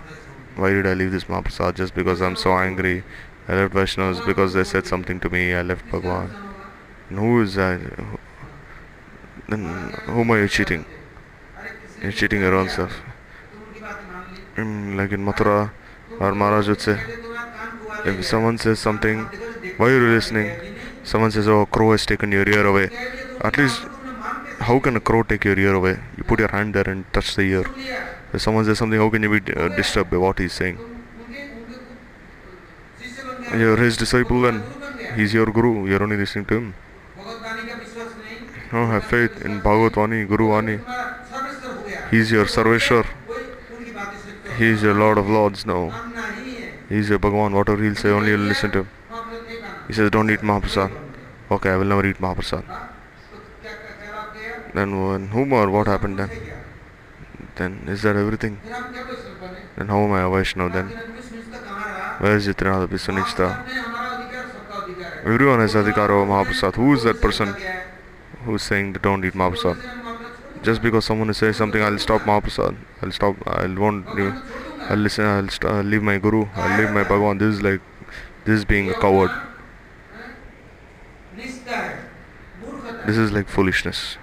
[0.55, 3.03] why did I leave this Mahaprasad just because I'm so angry?
[3.53, 5.53] I left Vaishnavas because they said something to me.
[5.53, 6.31] I left Bhagwan.
[7.11, 7.81] And who is that?
[9.47, 9.65] Then
[10.07, 10.87] whom are you cheating?
[12.01, 13.03] You're cheating your own self.
[14.57, 15.71] In, like in Mathura,
[16.19, 16.99] our Maharaj would say,
[18.07, 19.19] if someone says something,
[19.77, 20.75] why are you listening?
[21.05, 22.89] Someone says, oh, a crow has taken your ear away.
[23.43, 23.83] At least,
[24.61, 25.99] how can a crow take your ear away?
[26.17, 27.67] You put your hand there and touch the ear.
[28.33, 30.79] If someone says something, how can you be uh, disturbed by what he's saying?
[33.55, 34.63] You're his disciple and
[35.17, 35.87] he's your guru.
[35.87, 36.75] You're only listening to him.
[38.73, 40.77] No, oh, have faith in Bhagavad Vani, Guru Vani.
[42.11, 43.07] He's your Sarveshwar.
[44.57, 45.93] He's your Lord of Lords now.
[46.89, 47.53] He's your Bhagwan.
[47.53, 48.89] Whatever he'll say, only listen to him.
[49.89, 50.91] He says, don't eat Mahaprasad.
[51.51, 52.65] Okay, I will never eat Mahaprasad.
[54.73, 56.31] Then when whom or what happened then?
[57.57, 58.59] Then is that everything?
[59.77, 61.12] Then how am I a Vaishnava then?
[62.21, 63.49] Where is Jitrinada Pisunishta?
[65.25, 66.75] Everyone has Adhikar over Mahaprasad.
[66.77, 67.55] Who is that person
[68.45, 69.79] who is saying that don't eat Mahaprasad?
[70.63, 72.77] Just because someone is saying something, I'll stop Mahaprasad.
[73.03, 73.37] I'll stop.
[73.47, 74.15] I won't.
[74.15, 74.35] leave-
[74.89, 75.25] I'll listen.
[75.25, 76.47] I'll, st- I'll leave my Guru.
[76.57, 77.39] I'll leave my Bhagwan.
[77.39, 77.81] This is like,
[78.45, 79.31] this is being a coward.
[83.07, 84.17] This is like foolishness.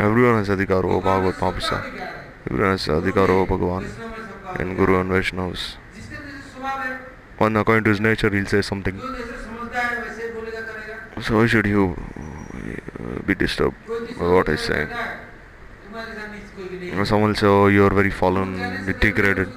[0.00, 2.12] Everyone has adhikar over Bhagavad Mahaprasad.
[2.50, 4.07] Everyone has adhikar over Bhagavan
[4.56, 5.76] and Guru and Vaishnavas.
[7.40, 9.00] On according to his nature, he'll say something.
[11.22, 11.96] So why should you
[13.00, 14.88] uh, be disturbed by what I say?
[17.04, 18.56] Someone will say, oh, you are very fallen,
[19.00, 19.48] degraded.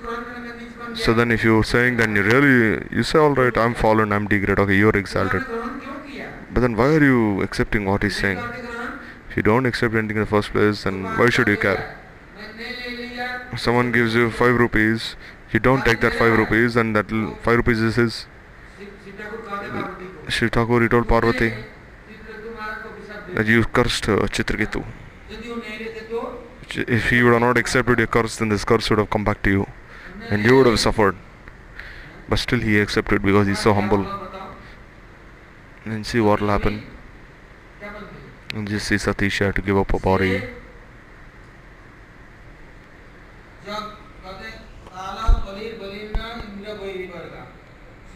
[0.95, 4.27] So then if you're saying, then you really, you say, all right, I'm fallen, I'm
[4.27, 5.43] degraded, okay, you're exalted.
[6.53, 8.39] But then why are you accepting what he's saying?
[9.29, 11.97] If you don't accept anything in the first place, then why should you care?
[13.57, 15.15] Someone gives you five rupees,
[15.51, 17.09] you don't take that five rupees, and that
[17.43, 18.25] five rupees is his.
[20.29, 21.53] Shiv Thakur, told Parvati
[23.33, 24.85] that you cursed uh, Chitraketu.
[26.73, 29.43] If he would have not accepted your curse, then this curse would have come back
[29.43, 29.67] to you,
[30.29, 31.17] and you would have suffered.
[32.29, 34.07] But still, he accepted because he's so humble.
[35.83, 36.83] And see what will happen.
[38.53, 40.43] And just see Satish to give up her body.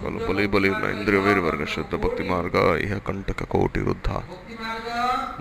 [0.03, 4.23] बल बलि बलि इंद्रिय वीर वर्ग शुद्ध भक्ति मार्ग यह कंटक कोटि रुद्धा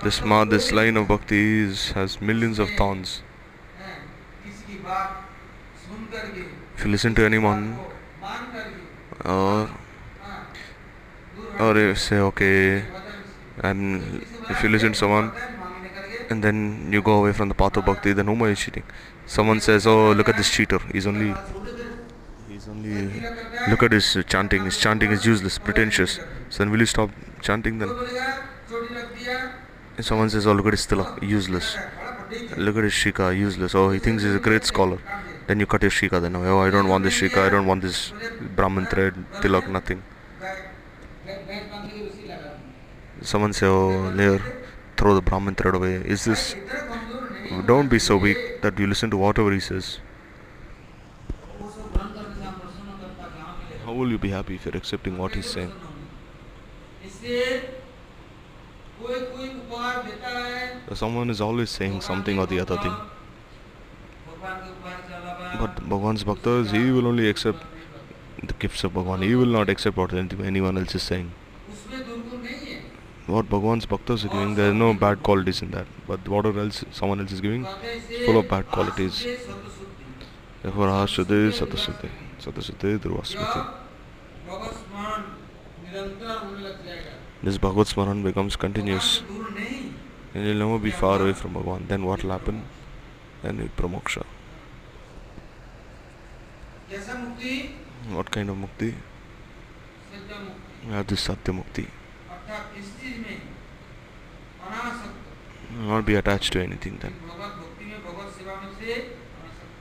[0.03, 3.21] This ma this line of bhakti is, has millions of thorns.
[6.77, 7.77] If you listen to anyone
[9.25, 9.69] or
[11.59, 12.83] or you say okay
[13.61, 15.31] and if you listen to someone
[16.29, 18.83] and then you go away from the path of bhakti then whom are you cheating?
[19.26, 20.78] Someone says oh look at this cheater.
[20.92, 21.34] He's only
[22.48, 23.22] he's only
[23.68, 24.64] look at his chanting.
[24.64, 26.20] His chanting is useless pretentious.
[26.50, 27.10] So then will you stop
[27.40, 27.90] chanting then?
[29.96, 31.76] If someone says oh look at his tilak useless.
[32.56, 33.74] Look at his shika useless.
[33.74, 34.98] Oh he thinks he's a great scholar.
[35.46, 36.36] Then you cut your shika then.
[36.36, 37.38] Oh I don't want this shika.
[37.38, 38.12] I don't want this
[38.54, 40.02] brahman thread tilak nothing.
[43.22, 44.40] Someone say oh there
[44.96, 45.94] throw the brahman thread away.
[45.94, 46.54] Is this
[47.62, 49.98] don't be so weak that you listen to whatever he says.
[53.84, 55.72] How will you be happy if you're accepting what he's saying?
[60.94, 62.94] Someone is always saying something or the other thing.
[65.60, 67.62] But Bhagwan's Bhaktas, he will only accept
[68.42, 69.22] the gifts of Bhagwan.
[69.22, 71.32] He will not accept what anyone else is saying
[73.26, 75.86] what Bhagwan's bhaktas are giving, there is no bad qualities in that.
[76.06, 77.66] But whatever else someone else is giving,
[78.26, 79.26] full of bad qualities.
[80.62, 82.10] Therefore, Ahasuddhi, Satasuddhi,
[82.40, 83.62] Satasuddhi, Dhruvasmriti.
[87.42, 89.22] This Bhagavad Smaran becomes continuous.
[90.34, 91.86] And you'll never be far away from Bhagwan.
[91.88, 92.64] Then what will happen?
[93.42, 94.24] Then you'll promoksha.
[98.10, 98.94] What kind of mukti?
[100.90, 101.86] That is Satya Mukti.
[103.03, 103.37] अर्थात इस चीज में
[104.67, 105.17] अनासक्त
[105.89, 109.73] not be attached to anything then भगवत भक्ति में भगवत सेवा में से अनासक्त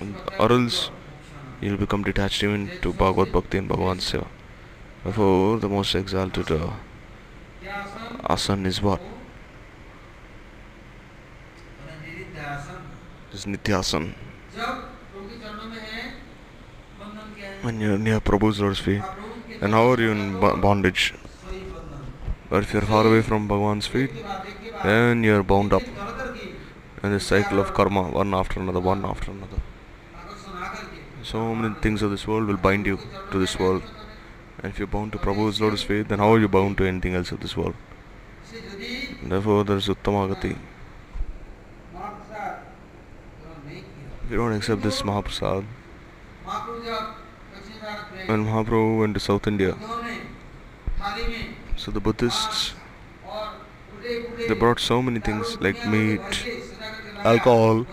[0.00, 3.98] होना। इसका or मतलब else मोक्षाना। you'll become detached even to Bhagavad Bhakti and Bhagavan
[4.08, 4.26] Seva.
[5.04, 6.56] Therefore, the most exalted uh,
[7.60, 8.02] क्या आसन
[8.34, 9.00] asan is what?
[12.02, 12.78] निरिद्ध आसन
[13.36, 14.04] Is Nityasan.
[14.56, 14.70] जब
[15.12, 16.02] प्रभु के चरणों में है
[17.00, 20.00] बंधन क्या है When you're near Prabhu's Lord's feet, आप प्रभु के then how are
[20.06, 21.02] you in bo- bondage?
[22.51, 24.11] But if you're far away from Bhagwan's feet,
[24.83, 25.83] then you're bound up
[27.01, 29.61] in this cycle of karma, one after another, one after another.
[31.23, 32.99] So many things of this world will bind you
[33.31, 33.83] to this world.
[34.57, 37.15] And if you're bound to Prabhu's lotus feet, then how are you bound to anything
[37.15, 37.73] else of this world?
[39.23, 40.57] Therefore, there is Uttamagati.
[44.25, 45.63] If you don't accept this Mahaprasad,
[48.25, 49.77] when Mahaprabhu went to South India,
[51.81, 52.73] so the Buddhists,
[54.47, 56.45] they brought so many things like meat,
[57.23, 57.87] alcohol,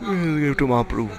[0.00, 1.10] they gave to Mahaprabhu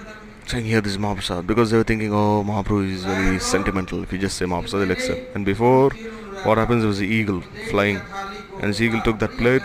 [0.47, 4.01] saying here this is Mahaprasad because they were thinking oh Mahaprabhu is very sentimental.
[4.01, 5.35] If you just say Mahaprasad they'll accept.
[5.35, 5.91] And before
[6.45, 8.01] what happens was the eagle flying
[8.61, 9.61] and the eagle took that plate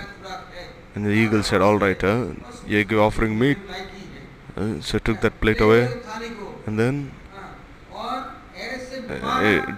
[0.95, 2.27] and the eagle said alright uh,
[2.67, 3.57] you're offering meat.
[4.55, 5.89] Uh, so took that plate away
[6.67, 7.11] and then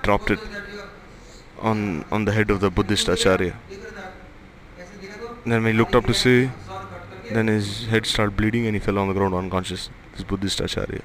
[0.03, 0.41] dropped it
[1.61, 3.55] on on the head of the Buddhist acharya.
[3.70, 6.51] तो Then when he looked up to see,
[7.33, 9.91] then his head started bleeding and he fell on the ground unconscious.
[10.14, 11.03] This Buddhist acharya.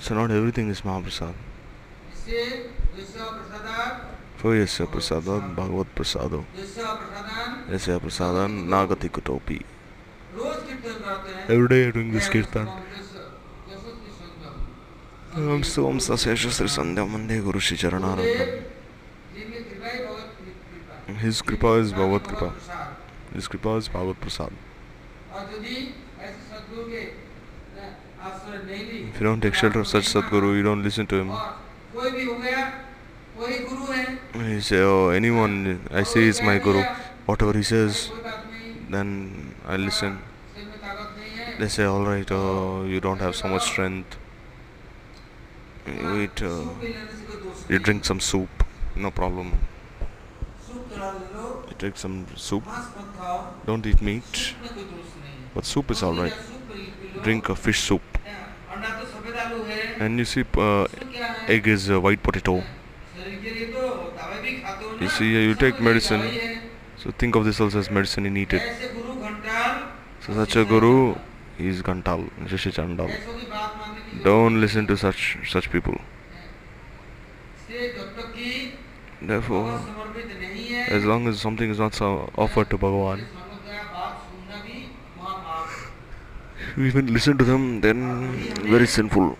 [0.00, 1.34] So not everything is Mahaprasad.
[4.38, 6.44] For yasya prasadat bhagavat prasado.
[7.70, 9.62] Yasya prasadan nagati kutopi.
[10.34, 12.66] हैं Every day doing this kirtan.
[15.32, 18.26] ओम सोम सशस्त्र संध्या मंदे गुरु Shri चरणारंभ
[21.20, 22.48] his kripa is Bhagavat kripa
[23.34, 24.52] his kripa is Bhagavat prasad
[29.08, 31.30] If you don't take shelter of such Sadguru, you don't listen to him.
[34.34, 35.54] You say, oh, anyone
[35.90, 36.82] I say is my Guru.
[37.26, 38.10] Whatever he says,
[38.96, 40.18] then I listen.
[41.58, 44.18] They say, alright, oh, you don't have so much strength.
[45.86, 46.64] wait uh,
[47.68, 48.48] you drink some soup.
[48.96, 49.58] No problem.
[51.68, 52.64] You take some soup.
[53.66, 54.54] Don't eat meat.
[55.54, 56.34] But soup is alright
[57.22, 58.02] drink a fish soup.
[59.98, 60.86] And you see uh,
[61.46, 62.62] egg is white potato.
[65.00, 66.60] You see uh, you take medicine.
[66.96, 68.62] So think of this also as medicine You need it
[70.24, 71.16] so such a guru
[71.58, 73.10] he is Gantal, Rishi Chandal.
[74.20, 75.98] Don't listen to such such people.
[79.20, 79.80] Therefore,
[80.88, 83.24] as long as something is not offered to Bhagawan,
[86.76, 88.32] we even listen to them, then
[88.74, 89.36] very sinful,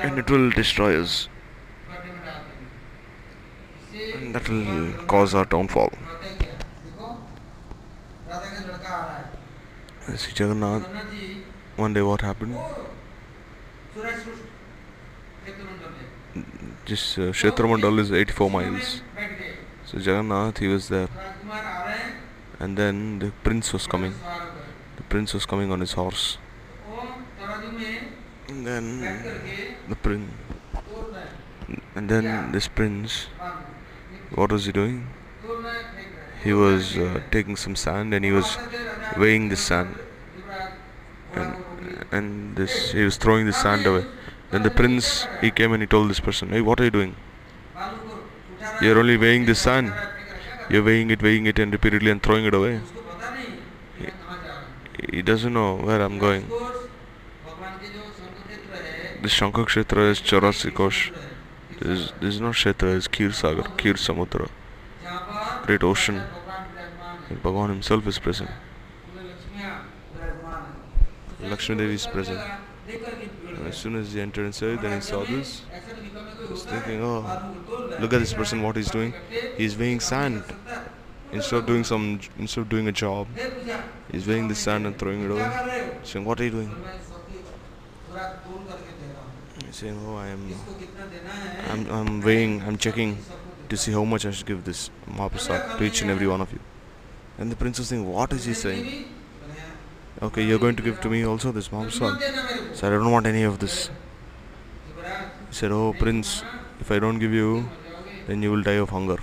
[0.00, 1.28] and it will destroy us,
[4.14, 5.92] and that will cause our downfall.
[10.16, 10.86] See Jagannath,
[11.76, 12.56] one day what happened?
[16.86, 19.02] This uh, Kshetramandal is 84 miles.
[19.84, 21.08] So Jagannath, he was there.
[22.58, 24.14] And then the prince was coming.
[24.96, 26.38] The prince was coming on his horse.
[28.48, 29.00] And then
[29.88, 30.30] the prince.
[31.94, 33.26] And then this prince,
[34.34, 35.06] what was he doing?
[36.42, 38.56] He was uh, taking some sand and he was
[39.18, 39.98] weighing the sand.
[41.34, 41.56] And
[42.10, 44.04] and this he was throwing the sand away.
[44.50, 47.16] Then the prince he came and he told this person, Hey, what are you doing?
[48.80, 49.92] You're only weighing the sand.
[50.68, 52.80] You're weighing it, weighing it, and repeatedly and throwing it away.
[53.98, 56.48] He, he doesn't know where I'm going.
[59.22, 61.14] This Shankar is Charasikosh.
[61.80, 64.48] This, this is not Kshetra, it's Kir Sagar, Kir Samudra.
[65.66, 66.22] Great ocean.
[67.28, 68.50] And Bhagavan himself is present.
[71.52, 72.40] Lakshmi Devi is present.
[72.88, 75.60] And as soon as he entered inside, then he saw this.
[76.40, 77.20] He was thinking, oh,
[78.00, 79.12] look at this person, what he's doing.
[79.58, 80.44] He's weighing sand.
[81.30, 83.26] Instead of doing some, instead of doing a job,
[84.10, 85.90] he's weighing the sand and throwing it away.
[86.04, 86.74] Saying, what are you doing?
[89.66, 90.54] He's saying, oh, I am,
[91.70, 93.18] I'm, I'm weighing, I'm checking
[93.68, 96.50] to see how much I should give this Mahaprasad to each and every one of
[96.50, 96.60] you.
[97.36, 99.04] And the prince was saying, what is he saying?
[100.22, 102.16] Okay, you're going to give to me also this bomb song.
[102.74, 103.90] So I don't want any of this.
[105.48, 106.44] He said, Oh, Prince,
[106.78, 107.68] if I don't give you,
[108.28, 109.16] then you will die of hunger.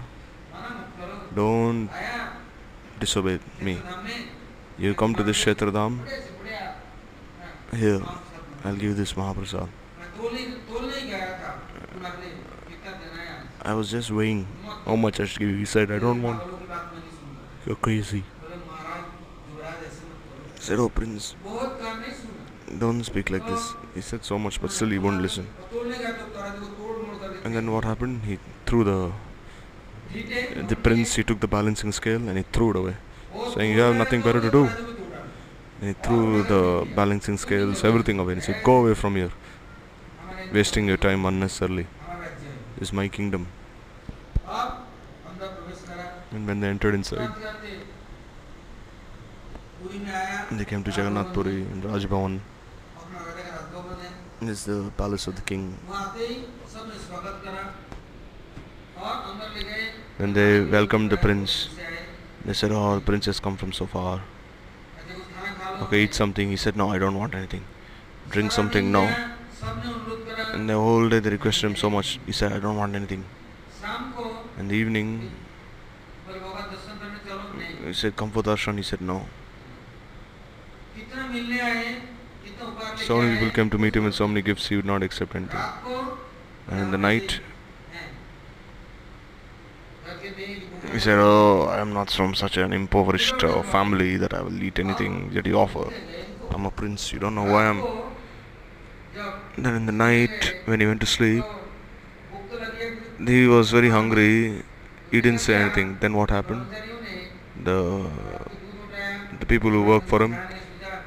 [1.33, 1.89] Don't
[2.99, 3.77] disobey me.
[4.77, 5.99] You come to this Kshetradam.
[7.73, 8.01] Here,
[8.65, 9.69] I'll give this Mahaprasad.
[13.61, 14.47] I was just weighing
[14.83, 15.57] how much I should give you.
[15.57, 16.43] He said, I don't want.
[17.65, 18.25] You're crazy.
[20.69, 21.35] Said, it opens,
[22.77, 23.73] don't speak like this.
[23.95, 25.47] He said so much, but still he won't listen.
[27.43, 28.21] And then what happened?
[28.23, 28.37] He
[28.67, 29.11] threw the
[30.71, 31.15] the prince.
[31.15, 32.95] He took the balancing scale and he threw it away,
[33.55, 34.63] saying, "You have nothing better to do."
[35.79, 36.63] And he threw the
[36.99, 38.33] balancing scales, everything away.
[38.33, 39.31] And he said, "Go away from here,
[40.59, 41.87] wasting your time unnecessarily.
[42.79, 43.47] It's my kingdom."
[46.31, 47.31] And when they entered inside.
[50.51, 52.39] They came to Jagannath Puri and Raj Bhavan.
[54.41, 55.77] This is the palace of the king.
[60.17, 61.69] Then they welcomed the prince.
[62.45, 64.21] They said, oh, the prince has come from so far.
[65.83, 66.49] Okay, eat something.
[66.49, 67.63] He said, no, I don't want anything.
[68.29, 69.03] Drink something, no.
[70.53, 72.19] And the whole day they requested him so much.
[72.25, 73.23] He said, I don't want anything.
[74.57, 75.31] In the evening,
[77.85, 78.75] he said, come for darshan.
[78.75, 79.25] He said, no.
[82.97, 85.35] So many people came to meet him and so many gifts, he would not accept
[85.35, 85.59] anything.
[86.69, 87.39] And in the night,
[90.91, 94.61] he said, Oh, I am not from such an impoverished uh, family that I will
[94.61, 95.91] eat anything that you offer.
[96.51, 97.83] I'm a prince, you don't know who I am.
[99.55, 101.45] And then in the night, when he went to sleep,
[103.25, 104.63] he was very hungry.
[105.11, 105.97] He didn't say anything.
[105.99, 106.65] Then what happened?
[107.63, 108.09] The
[109.39, 110.37] the people who work for him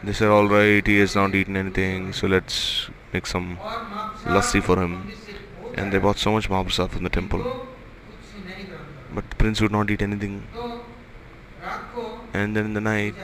[0.05, 3.57] they said, alright, he has not eaten anything, so let's make some
[4.25, 5.13] lassi for him.
[5.75, 7.67] And they bought so much mahaprasad from the temple.
[9.15, 10.43] But the prince would not eat anything.
[12.35, 13.15] And then in the night,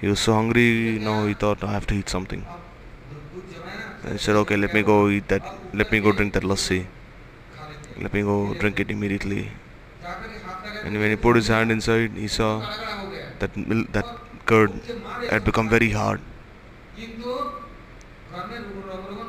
[0.00, 2.44] he was so hungry, now he thought, I have to eat something.
[4.02, 5.42] And he said, okay, let me go eat that,
[5.72, 6.86] let me go drink that lassi.
[8.00, 9.50] Let me go drink it immediately.
[10.84, 12.60] And when he put his hand inside, he saw
[13.40, 13.52] that,
[13.92, 14.06] that
[14.50, 16.20] it had become very hard.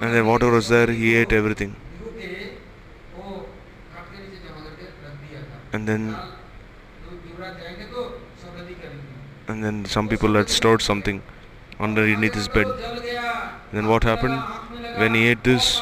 [0.01, 1.75] And then whatever was there, he ate everything.
[5.71, 6.15] And then
[9.47, 11.21] and then some people had stored something
[11.79, 12.67] underneath his bed.
[12.67, 14.39] And then what happened?
[14.97, 15.81] When he ate this,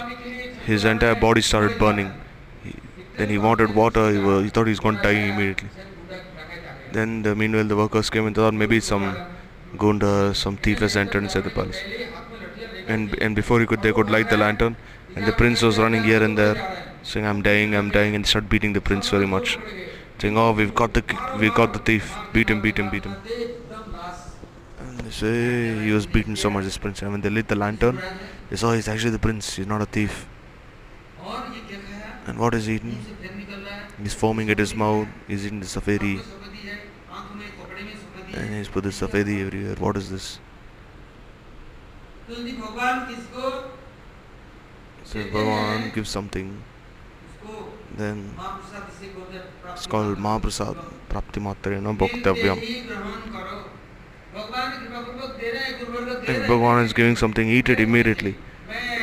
[0.66, 2.12] his entire body started burning.
[2.64, 2.74] He,
[3.18, 4.12] then he wanted water.
[4.12, 5.70] He, was, he thought he was going to die immediately.
[6.98, 9.06] Then the, meanwhile the workers came and thought maybe some
[9.78, 11.80] Gunda, some thief has entered inside the palace.
[12.88, 14.76] And and before he could they could light the lantern
[15.16, 16.56] and the prince was running here and there
[17.04, 19.60] saying I'm dying, I'm dying and started beating the prince very much.
[20.18, 21.04] Saying, Oh we've got the
[21.42, 23.16] we got the thief, beat him, beat him, beat him.
[24.80, 25.36] And they say
[25.84, 28.02] he was beaten so much this prince and when they lit the lantern
[28.50, 30.26] they saw he's actually the prince, he's not a thief.
[32.26, 32.98] And what is he eating?
[34.02, 36.16] He's foaming at his mouth, he's eating the safedi,
[38.38, 39.76] and he's put the safedi everywhere.
[39.76, 40.40] What is this?
[45.04, 46.64] So Bhagavan gives something.
[47.98, 48.34] Then
[49.72, 50.76] it's called Mahaprasad
[51.10, 52.60] Prapti Matrena Bhaktavyam.
[56.28, 58.36] If Bhagavan is giving something, eat it immediately.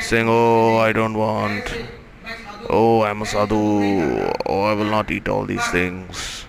[0.00, 1.74] Saying, Oh, I don't want.
[2.68, 4.30] Oh, I'm a sadhu.
[4.46, 6.43] Oh, I will not eat all these things.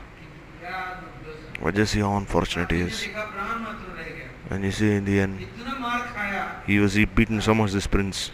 [1.66, 3.08] But just how unfortunate he is.
[4.52, 5.48] And you see, in the end,
[6.68, 8.30] he was beaten so much, this prince.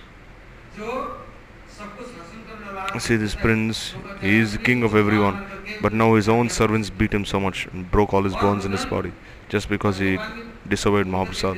[3.00, 5.46] See, this prince, he is the king of everyone.
[5.82, 8.74] But now his own servants beat him so much and broke all his bones in
[8.74, 9.14] his body
[9.48, 10.20] just because he
[10.68, 11.58] disobeyed Mahaprasad.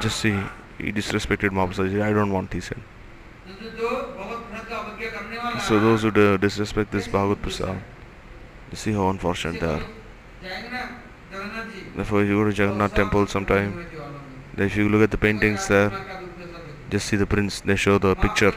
[0.00, 0.36] Just see,
[0.76, 2.02] he disrespected Mahaprasad.
[2.02, 2.80] I don't want, he said.
[5.68, 7.80] So those who disrespect this Bhagavad Prasad,
[8.74, 9.82] you see how unfortunate they are.
[11.94, 13.86] Therefore, if you go to Jagannath temple sometime,
[14.56, 15.92] if you look at the paintings there,
[16.90, 18.52] just see the prince, they show the picture.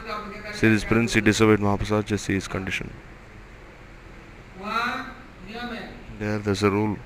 [0.54, 2.90] See this prince, he disobeyed Mahaprasad, just see his condition.
[6.18, 6.96] There, there's a rule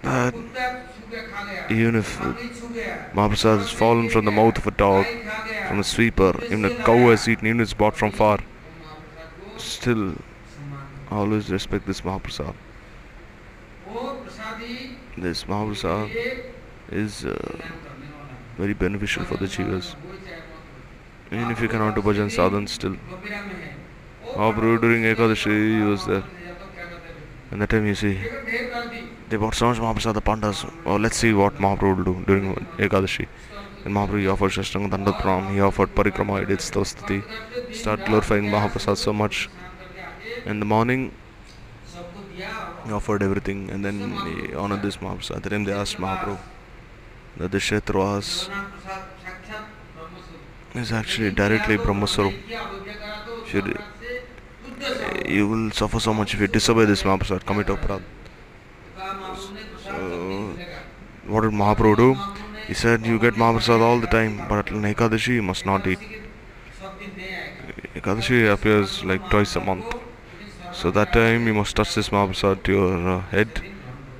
[0.00, 0.34] that
[1.68, 2.18] even if
[3.12, 5.04] Mahaprasad has fallen from the mouth of a dog,
[5.68, 8.38] from a sweeper, even a cow has eaten, even it's bought from far,
[9.58, 10.14] still
[11.10, 12.54] always respect this Mahaprasad.
[15.16, 16.10] This Mahaprasad
[16.90, 17.58] is uh,
[18.56, 19.94] very beneficial for the jivas.
[21.30, 22.96] Even if you cannot do bhajan sadhan still.
[24.34, 26.24] Mahaprabhu during Ekadashi he was there.
[27.50, 28.18] And that time you see,
[29.28, 30.70] they bought so much Mahaprasad, the Pandas.
[30.84, 33.26] Oh, let's see what Mahaprabhu will do during Ekadashi.
[33.84, 37.22] And Mahaprabhu offered Shashtanga Dandat Pram, he offered Parikrama, he did Stavastati.
[37.74, 39.48] Start glorifying Mahaprasad so much
[40.48, 41.12] in the morning
[42.86, 43.96] he offered everything and then
[44.26, 45.36] he honored this Mahaprabhu.
[45.36, 46.38] At the time they asked Mahaprabhu
[47.36, 48.48] that the Kshetravas
[50.74, 52.34] is actually directly Brahmasarup.
[53.46, 53.78] Should,
[55.26, 58.02] you will suffer so much if you disobey this Mahaprabhu commit Aparad.
[59.84, 60.54] So,
[61.26, 62.10] what did Mahaprabhu do?
[62.66, 65.98] He said, You get Mahaprasad all the time, but at Ekadashi you must not eat.
[67.94, 70.07] Ekadashi appears like twice a month
[70.78, 73.48] so that time you must touch this mapsa to your uh, head.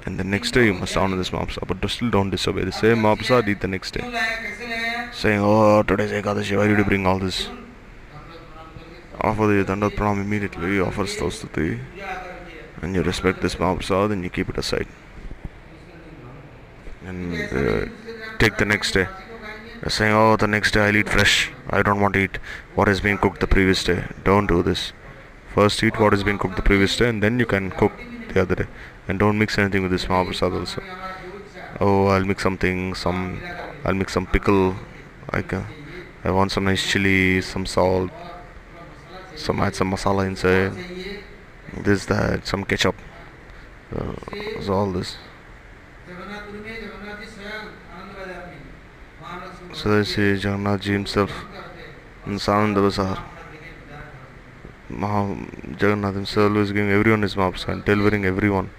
[0.04, 2.98] And the next day you must honor this mapsa but still don't disobey the same
[2.98, 4.02] mapsa did the next day.
[5.12, 7.48] Saying oh today's ekadashi why did you bring all this?
[9.20, 10.80] Offer the dandat pranam immediately.
[10.80, 11.78] Offers tostuti
[12.82, 14.88] and you respect this mapsa then you keep it aside.
[17.06, 17.86] And uh,
[18.40, 19.06] take the next day.
[19.86, 21.52] Saying oh the next day i'll eat fresh.
[21.70, 22.38] I don't want to eat
[22.74, 24.04] what has been cooked the previous day.
[24.24, 24.92] Don't do this
[25.58, 27.94] first eat what is being cooked the previous day and then you can cook
[28.32, 28.66] the other day.
[29.08, 30.82] And don't mix anything with this mahaprasad also.
[31.80, 33.40] Oh I'll mix something some
[33.84, 34.76] I'll mix some pickle
[35.38, 35.42] I
[36.24, 38.12] I want some nice chili some salt
[39.46, 40.72] some add some masala inside
[41.88, 42.94] this that some ketchup.
[43.94, 44.14] Uh,
[44.60, 45.16] so all this.
[49.80, 51.32] So this is Jagannath himself
[52.26, 53.18] in Ananda Bazaar
[54.90, 58.70] Jagannath himself is giving everyone his mahaprasad, and delivering everyone.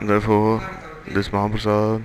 [0.00, 0.62] Therefore,
[1.08, 2.04] this Mahaprasad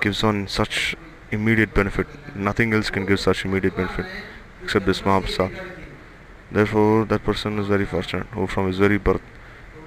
[0.00, 0.96] gives on such
[1.30, 2.06] immediate benefit.
[2.34, 4.06] Nothing else can give such immediate benefit
[4.62, 5.52] except this Mahaprasad.
[6.50, 9.22] Therefore, that person is very fortunate who from his very birth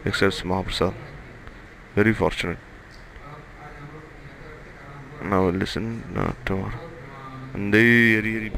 [0.06, 0.94] accepts Mahaprasad.
[1.96, 2.58] Very fortunate.
[5.24, 6.80] Now listen uh, tomorrow.
[7.54, 8.50] And they,